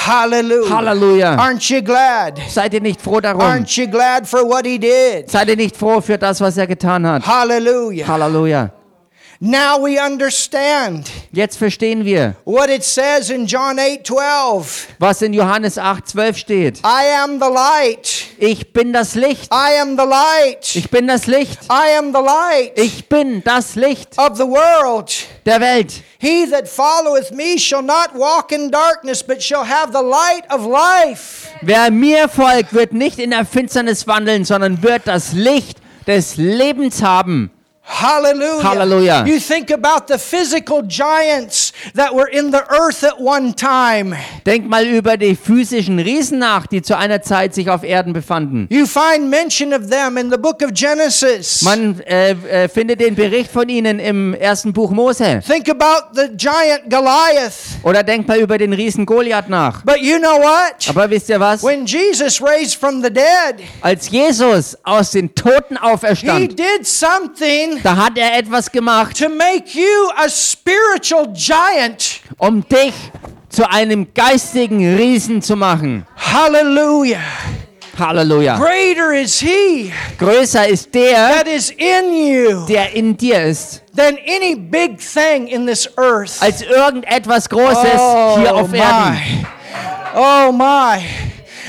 [0.07, 0.71] Hallelujah.
[0.71, 1.37] Halleluja.
[1.37, 2.39] Aren't you glad?
[2.49, 3.41] Seid ihr nicht froh darum?
[3.41, 5.31] Aren't you glad for what he did?
[5.31, 7.27] Seid ihr nicht froh für das, was er getan hat?
[7.27, 8.07] Hallelujah.
[8.07, 8.71] Halleluja.
[9.41, 14.89] Now we understand Jetzt verstehen wir, what it says in John 8 12.
[14.99, 16.79] was in Johannes 8, 12 steht.
[16.79, 18.25] I am the light.
[18.39, 19.53] Ich bin das Licht.
[19.53, 20.75] I am the light.
[20.75, 21.59] Ich bin das Licht.
[21.71, 25.13] I am the light Ich bin das Licht of the world.
[25.45, 26.03] der Welt.
[26.19, 30.65] He that followeth me shall not walk in darkness, but shall have the light of
[30.67, 31.49] life.
[31.61, 35.77] Wer mir folgt, wird nicht in der Finsternis wandeln, sondern wird das Licht
[36.07, 37.51] des Lebens haben.
[37.89, 38.63] Hallelujah.
[38.63, 39.25] Hallelujah.
[39.27, 44.17] You think about the physical giants that were in the earth at one time.
[44.45, 48.67] Denk mal über die physischen Riesen nach, die zu einer Zeit sich auf Erden befanden.
[48.71, 51.63] You find mention of them in the book of Genesis.
[51.63, 55.41] Man äh, äh, findet den Bericht von ihnen im ersten Buch Mose.
[55.47, 57.55] Think about the giant Goliath.
[57.85, 59.85] Oder denk mal über den Riesen Goliath nach.
[59.85, 60.89] But you know what?
[60.89, 61.63] Aber wisst ihr was?
[61.63, 67.76] When Jesus raised from the dead, Als Jesus aus den Toten he auferstand, did something
[67.83, 72.21] da hat er etwas gemacht, to make you a spiritual giant.
[72.39, 72.95] um dich
[73.49, 76.07] zu einem geistigen Riesen zu machen.
[76.17, 77.21] Hallelujah.
[77.99, 78.59] Halleluja.
[78.59, 84.19] Greater is He Größer ist der, that is in you der in dir ist, than
[84.27, 86.33] any big thing in this earth.
[86.41, 89.15] als irgendetwas Großes hier auf Erden.
[89.15, 89.47] my.
[90.15, 91.03] Oh my.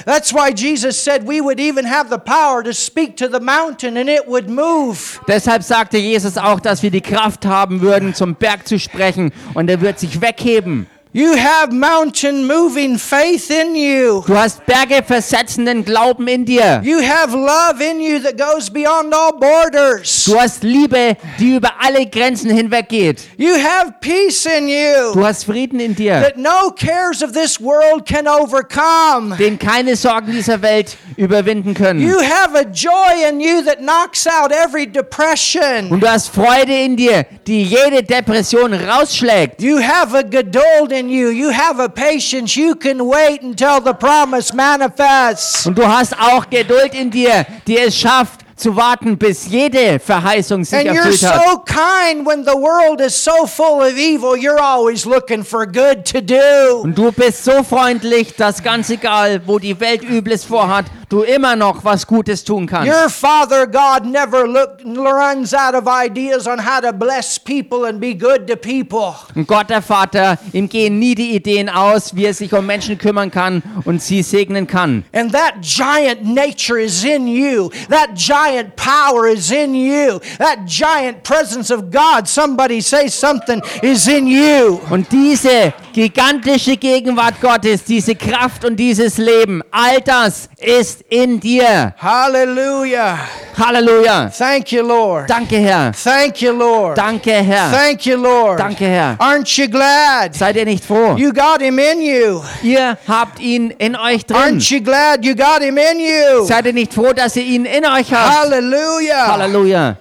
[0.08, 3.98] That's why Jesus said we would even have the power to speak to the mountain
[3.98, 5.20] and it would move.
[5.28, 9.70] Deshalb sagte Jesus auch, dass wir die Kraft haben würden, zum Berg zu sprechen und
[9.70, 10.88] er wird sich wegheben.
[11.14, 14.24] You have mountain moving faith in you.
[14.28, 16.82] Du hast Berge versetzenden Glauben in dir.
[16.84, 20.26] You have love in you that goes beyond all borders.
[20.26, 23.22] Du hast Liebe, die über alle Grenzen hinweggeht.
[23.38, 27.60] You have peace in you Du hast Frieden in dir, that no cares of this
[27.60, 29.36] world can overcome.
[29.38, 32.02] den keine Sorgen dieser Welt überwinden können.
[32.02, 35.90] You have a joy in you that knocks out every depression.
[35.90, 39.62] Und du hast Freude in dir, die jede Depression rausschlägt.
[39.62, 41.30] You have a geduld in you.
[41.30, 42.56] You have a patience.
[42.56, 45.66] You can wait until the promise manifests.
[45.66, 50.64] Und du hast auch Geduld in dir, die es schafft, zu warten, bis jede Verheißung
[50.64, 51.44] sich And erfüllt hat.
[51.48, 54.36] so kind when the world is so full of evil.
[54.36, 56.82] You're always looking for good to do.
[56.82, 61.56] Und du bist so freundlich, dass ganz egal, wo die Welt Übles vorhat, du immer
[61.56, 62.92] noch was Gutes tun kannst.
[62.92, 68.00] Your Father God never look, runs out of ideas on how to bless people and
[68.00, 69.16] be good to people.
[69.36, 72.98] Und Gott, der Vater, ihm gehen nie die Ideen aus, wie er sich um Menschen
[72.98, 75.06] kümmern kann und sie segnen kann.
[75.14, 77.70] And that giant nature is in you.
[77.90, 80.20] That giant power is in you.
[80.40, 84.80] That giant presence of God, somebody say something, is in you.
[84.90, 91.94] Und diese gigantische Gegenwart Gottes, diese Kraft und dieses Leben, all das ist in dir.
[91.98, 93.18] Hallelujah.
[93.56, 94.30] Halleluja.
[94.30, 95.28] Thank you, Lord.
[95.28, 95.92] Danke, Herr.
[95.94, 96.96] Thank you, Lord.
[96.98, 97.72] Danke, Herr.
[97.72, 98.60] Thank you, Lord.
[98.60, 99.18] Danke, Herr.
[99.20, 101.16] Aren't you glad Seid ihr nicht froh?
[101.16, 102.44] you got him in you?
[102.62, 104.38] Ihr habt ihn in euch drin.
[104.38, 106.46] Aren't you glad you got him in you?
[106.46, 108.36] Seid ihr nicht froh, dass ihr ihn in euch habt?
[108.38, 109.28] Hallelujah.
[109.28, 109.98] Halleluja.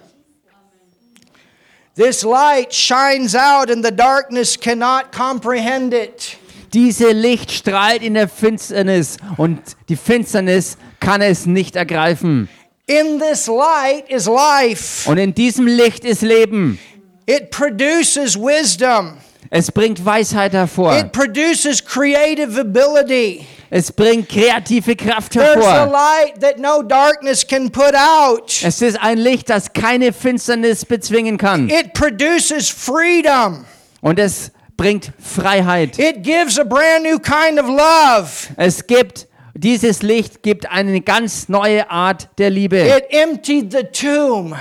[1.94, 6.36] This light shines out and the darkness cannot comprehend it.
[6.72, 12.48] Diese Licht strahlt in der Finsternis und die Finsternis kann es nicht ergreifen.
[12.86, 15.10] In this light is life.
[15.10, 16.78] Und in diesem Licht ist Leben.
[17.26, 19.14] It produces wisdom.
[19.50, 20.96] Es bringt Weisheit hervor.
[20.96, 23.46] It produces creative ability.
[23.70, 25.86] Es bringt kreative Kraft hervor.
[25.86, 28.52] light that no darkness can put out.
[28.62, 31.68] Es ist ein Licht, das keine Finsternis bezwingen kann.
[31.68, 33.64] It produces freedom.
[34.00, 35.98] Und es bringt Freiheit.
[35.98, 38.54] It gives a brand new kind of love.
[38.56, 42.78] Es gibt, dieses Licht gibt eine ganz neue Art der Liebe.
[42.78, 44.54] It emptied the tomb.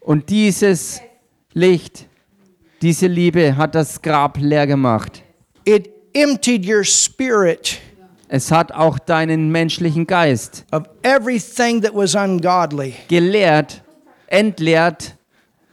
[0.00, 1.00] Und dieses
[1.52, 2.06] Licht,
[2.82, 5.22] diese Liebe hat das Grab leer gemacht.
[5.64, 7.80] It emptied your spirit
[8.32, 13.82] Es hat auch deinen menschlichen Geist of everything that was ungodly geleert,
[14.28, 15.16] entleert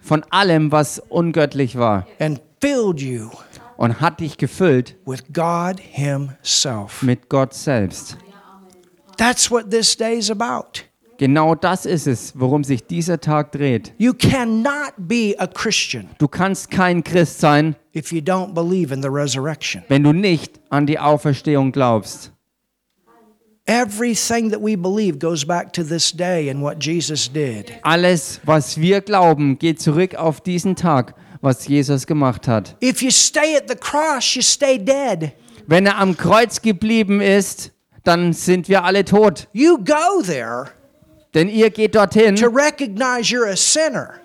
[0.01, 3.29] von allem, was ungöttlich war and filled you
[3.77, 7.01] und hat dich gefüllt with God Himself.
[7.03, 8.17] mit Gott selbst.
[9.17, 10.81] That's what this day is about.
[11.19, 13.91] Genau das ist es, worum sich dieser Tag dreht.
[13.97, 19.01] You cannot be a Christian Du kannst kein Christ sein, if you don't believe in
[19.01, 19.83] the resurrection.
[19.87, 22.31] wenn du nicht an die Auferstehung glaubst.
[23.65, 27.73] Everything that we believe goes back to this day and what Jesus did.
[27.81, 32.75] Alles, was wir glauben, geht zurück auf diesen Tag, was Jesus gemacht hat.
[32.81, 35.33] If you stay at the cross, you stay dead.
[35.67, 37.71] Wenn er am Kreuz geblieben ist,
[38.03, 39.47] dann sind wir alle tot.
[39.53, 40.71] You go there
[41.33, 44.21] Denn ihr geht dorthin, to recognize you're a sinner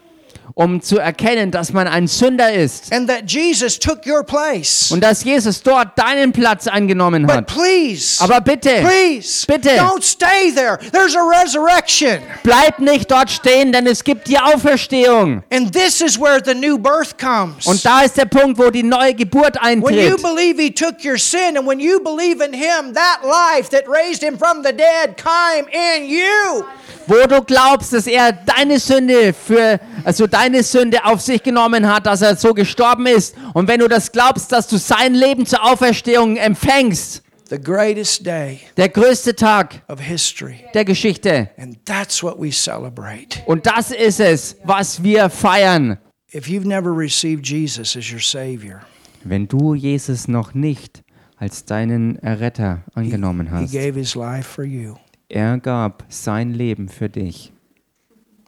[0.54, 4.90] um zu erkennen, dass man ein Sünder ist and that Jesus took your place.
[4.90, 7.46] und dass Jesus dort deinen Platz eingenommen But hat.
[7.46, 9.70] please, Aber bitte, please, bitte.
[9.78, 10.78] don't stay there.
[10.92, 12.18] There's a resurrection.
[12.42, 15.42] bleib nicht dort stehen, denn es gibt die Auferstehung.
[15.50, 17.66] And this is where the new birth comes.
[17.66, 20.22] Und da ist der Punkt, wo die neue Geburt When you eintritt.
[20.22, 24.22] believe he took your sin and when you believe in him, that life that raised
[24.22, 26.64] him from the dead came in you.
[27.06, 32.06] Wo du glaubst, dass er deine Sünde für, also deine Sünde auf sich genommen hat,
[32.06, 33.34] dass er so gestorben ist.
[33.54, 38.60] Und wenn du das glaubst, dass du sein Leben zur Auferstehung empfängst, The greatest day
[38.78, 40.64] der größte Tag of history.
[40.72, 41.50] der Geschichte.
[41.58, 43.40] And that's what we celebrate.
[43.44, 45.98] Und das ist es, was wir feiern.
[46.34, 48.80] If you've never received Jesus as your Savior,
[49.24, 51.02] Wenn du Jesus noch nicht
[51.36, 54.94] als deinen Erretter angenommen He hast, gave His life for you.
[55.32, 57.52] Er gab sein Leben für dich.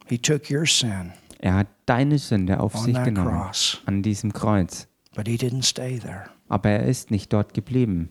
[0.07, 3.83] He took your sin, Er hat deine Sünde auf On sich that genommen cross.
[3.87, 4.87] an diesem Kreuz.
[5.15, 6.25] but He didn't stay there.
[6.49, 8.11] Aber er ist nicht dort geblieben.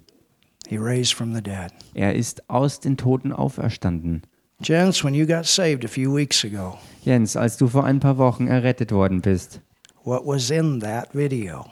[0.67, 1.71] He raised from the dead.
[1.93, 4.23] Er ist aus den Toten auferstanden.
[4.61, 8.17] Jens, when you got saved a few weeks ago, Jens, als du vor ein paar
[8.17, 9.61] Wochen errettet worden bist,
[10.03, 11.65] what was in that video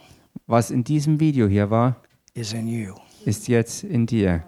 [0.46, 1.96] was in diesem Video hier war,
[2.34, 2.94] is in you.
[3.24, 4.44] ist jetzt in dir.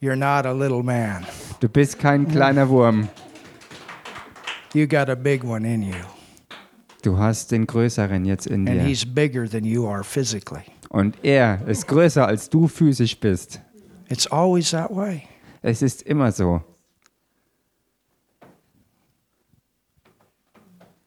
[0.00, 1.26] You're not a little man.
[1.60, 3.08] Du bist kein kleiner Wurm.
[4.74, 5.94] You got a big one in you.
[7.02, 8.84] Du hast den Größeren jetzt in And dir.
[8.84, 10.62] he's bigger than you are physically.
[10.90, 13.60] Und er ist größer, als du physisch bist.
[14.08, 15.24] It's always that way.
[15.62, 16.62] Es ist immer so.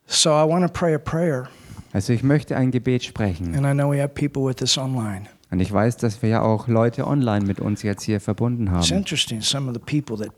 [0.08, 1.48] So I want to pray a prayer.
[1.94, 3.56] Also ich möchte ein Gebet sprechen.
[3.56, 5.28] And I know we have people with us online.
[5.52, 8.90] Und ich weiß, dass wir ja auch Leute online mit uns jetzt hier verbunden It's
[8.90, 8.98] haben.
[9.00, 10.34] interesting, some of the people that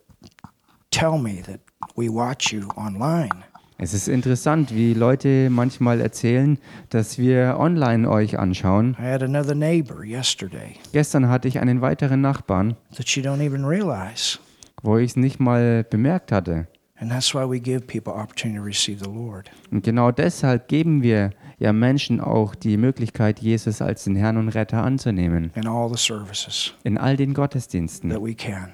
[0.92, 1.60] tell me that
[1.96, 3.30] we watch you online.
[3.78, 6.58] Es ist interessant, wie Leute manchmal erzählen,
[6.90, 8.96] dass wir online euch anschauen.
[9.00, 13.66] I had another neighbor yesterday Gestern hatte ich einen weiteren Nachbarn, that you don't even
[13.66, 14.40] realize.
[14.84, 16.68] wo ich es nicht mal bemerkt hatte.
[17.00, 19.52] And that's why we give people opportunity to receive the Lord.
[19.72, 21.32] Und genau deshalb geben wir
[21.64, 25.52] ja Menschen auch die Möglichkeit, Jesus als den Herrn und Retter anzunehmen.
[25.56, 28.70] in all the services In all den Gottesdiensten, that we can.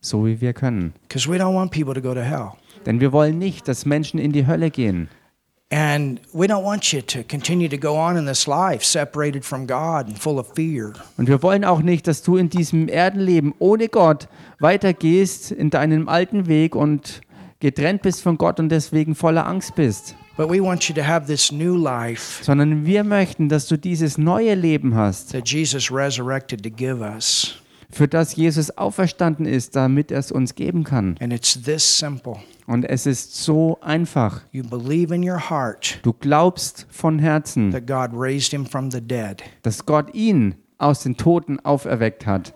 [0.00, 0.92] so wie wir können.
[1.08, 2.48] Because we don't want people to go to hell.
[2.86, 5.08] Denn wir wollen nicht, dass Menschen in die Hölle gehen.
[5.70, 9.66] And we don't want you to continue to go on in this life separated from
[9.66, 10.92] God and full of fear.
[11.16, 14.28] Und wir wollen auch nicht, dass du in diesem Erdenleben ohne Gott
[14.60, 17.22] weitergehst in deinem alten Weg und
[17.60, 20.16] getrennt bist von Gott und deswegen voller Angst bist.
[20.36, 24.18] But we want you to have this new life Sondern wir möchten, dass du dieses
[24.18, 27.54] neue Leben hast, that Jesus resurrected to give us.
[27.90, 31.16] für das Jesus auferstanden ist, damit er es uns geben kann.
[31.20, 32.38] And it's this simple.
[32.66, 34.40] Und es ist so einfach.
[34.50, 39.00] You believe in your heart Du glaubst von Herzen, that God raised him from the
[39.00, 42.54] dead, dass Gott ihn aus den Toten auferweckt hat.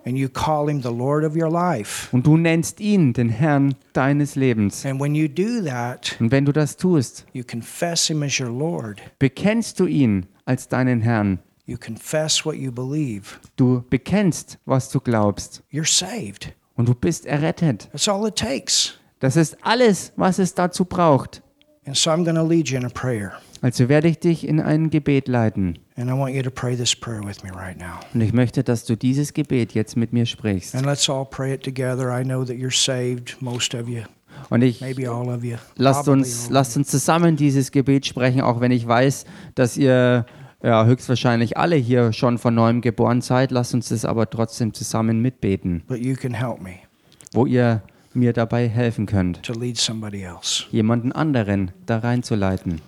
[2.12, 4.84] Und du nennst ihn den Herrn deines Lebens.
[6.20, 7.26] Und wenn du das tust,
[9.18, 11.38] bekennst du ihn als deinen Herrn.
[13.56, 15.62] Du bekennst, was du glaubst.
[16.74, 17.88] Und du bist errettet.
[19.20, 21.42] Das ist alles, was es dazu braucht.
[23.60, 25.78] Also werde ich dich in ein Gebet leiten.
[25.98, 27.98] And I want you to pray this prayer with me right now.
[28.14, 30.76] Und ich möchte, dass du dieses Gebet jetzt mit mir sprichst.
[30.76, 32.16] And let's all pray it together.
[32.16, 34.02] I know that you're saved, most of you,
[34.48, 35.56] Und ich maybe all of you.
[35.76, 36.52] lasst uns, all.
[36.54, 39.24] lasst uns zusammen dieses Gebet sprechen, auch wenn ich weiß,
[39.56, 40.24] dass ihr
[40.62, 43.50] ja, höchstwahrscheinlich alle hier schon von neuem geboren seid.
[43.50, 46.80] Lasst uns das aber trotzdem zusammen mitbeten, But you can help me
[47.32, 47.82] wo ihr
[48.14, 49.40] mir dabei helfen könnt,
[50.70, 52.80] jemanden anderen da reinzuleiten.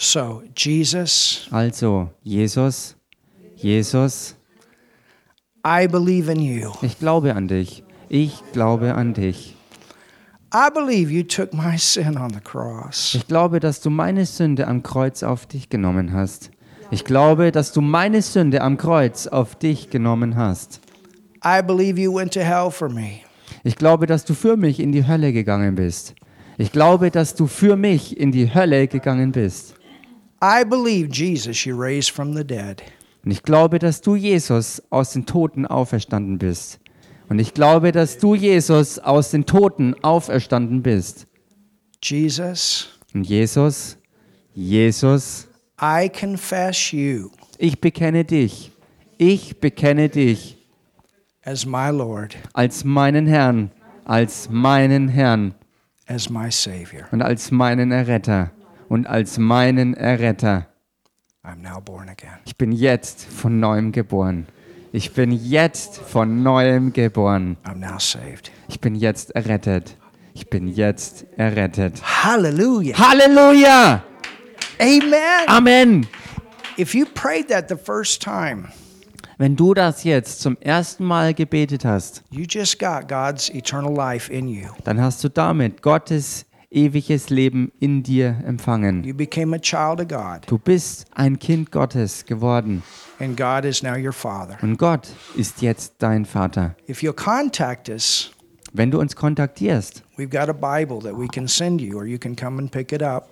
[0.00, 2.94] So, Jesus, Also, Jesus,
[3.56, 4.36] Jesus,
[5.66, 6.70] I believe in you.
[6.82, 7.82] ich glaube an dich.
[8.08, 9.56] Ich glaube an dich.
[10.54, 13.12] I believe you took my sin on the cross.
[13.14, 16.50] Ich glaube, dass du meine Sünde am Kreuz auf dich genommen hast.
[16.92, 20.80] Ich glaube, dass du meine Sünde am Kreuz auf dich genommen hast.
[21.44, 23.20] I believe you went to hell for me.
[23.64, 26.14] Ich glaube, dass du für mich in die Hölle gegangen bist.
[26.56, 29.74] Ich glaube, dass du für mich in die Hölle gegangen bist.
[30.42, 32.82] I believe, Jesus, you raised from the dead.
[33.24, 36.78] Und ich glaube, dass du Jesus aus den Toten auferstanden bist.
[37.28, 41.26] Und ich glaube, dass du Jesus aus den Toten auferstanden bist.
[42.02, 43.98] Jesus, Und Jesus,
[44.54, 45.48] Jesus,
[45.80, 48.70] I confess you ich bekenne dich.
[49.18, 50.56] Ich bekenne dich
[51.44, 53.72] as my Lord, als meinen Herrn,
[54.04, 55.54] als meinen Herrn
[56.06, 57.08] as my Savior.
[57.10, 58.52] und als meinen Erretter
[58.88, 60.66] und als meinen Erretter.
[62.44, 64.46] Ich bin jetzt von neuem geboren.
[64.92, 67.56] Ich bin jetzt von neuem geboren.
[68.68, 69.96] Ich bin jetzt errettet.
[70.34, 72.00] Ich bin jetzt errettet.
[72.02, 72.96] Hallelujah.
[72.98, 74.02] Halleluja!
[74.80, 75.48] Amen.
[75.48, 76.06] Amen!
[76.78, 78.68] If you prayed that the first time,
[79.36, 84.32] Wenn du das jetzt zum ersten Mal gebetet hast, you just got God's eternal life
[84.32, 84.68] in you.
[84.84, 89.02] dann hast du damit Gottes ewiges Leben in dir empfangen.
[89.04, 92.82] You became a child of God, Du bist ein Kind Gottes geworden
[93.18, 94.58] and God is now your Father.
[94.62, 96.74] und Gott ist jetzt dein Vater.
[96.88, 98.30] If you'll contact us,
[98.72, 102.18] Wenn du uns kontaktierst, we've got a Bible that we can send you, or you
[102.18, 103.28] can come and pick it up.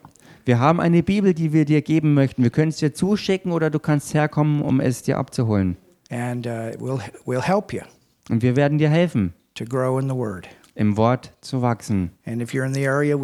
[0.46, 2.42] wir haben eine Bibel, die wir dir geben möchten.
[2.42, 5.76] Wir können es dir zuschicken oder du kannst herkommen, um es dir abzuholen.
[6.10, 6.16] uh,
[8.30, 10.46] Und wir werden dir helfen, to grow in the Word.
[10.76, 12.12] Im Wort zu wachsen.
[12.86, 13.16] Area.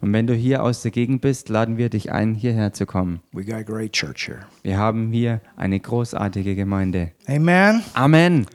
[0.00, 3.20] Und wenn du hier aus der Gegend bist, laden wir dich ein, hierher zu kommen.
[4.62, 7.12] Wir haben hier eine großartige Gemeinde.
[7.26, 7.82] Amen.
[7.94, 8.44] Amen.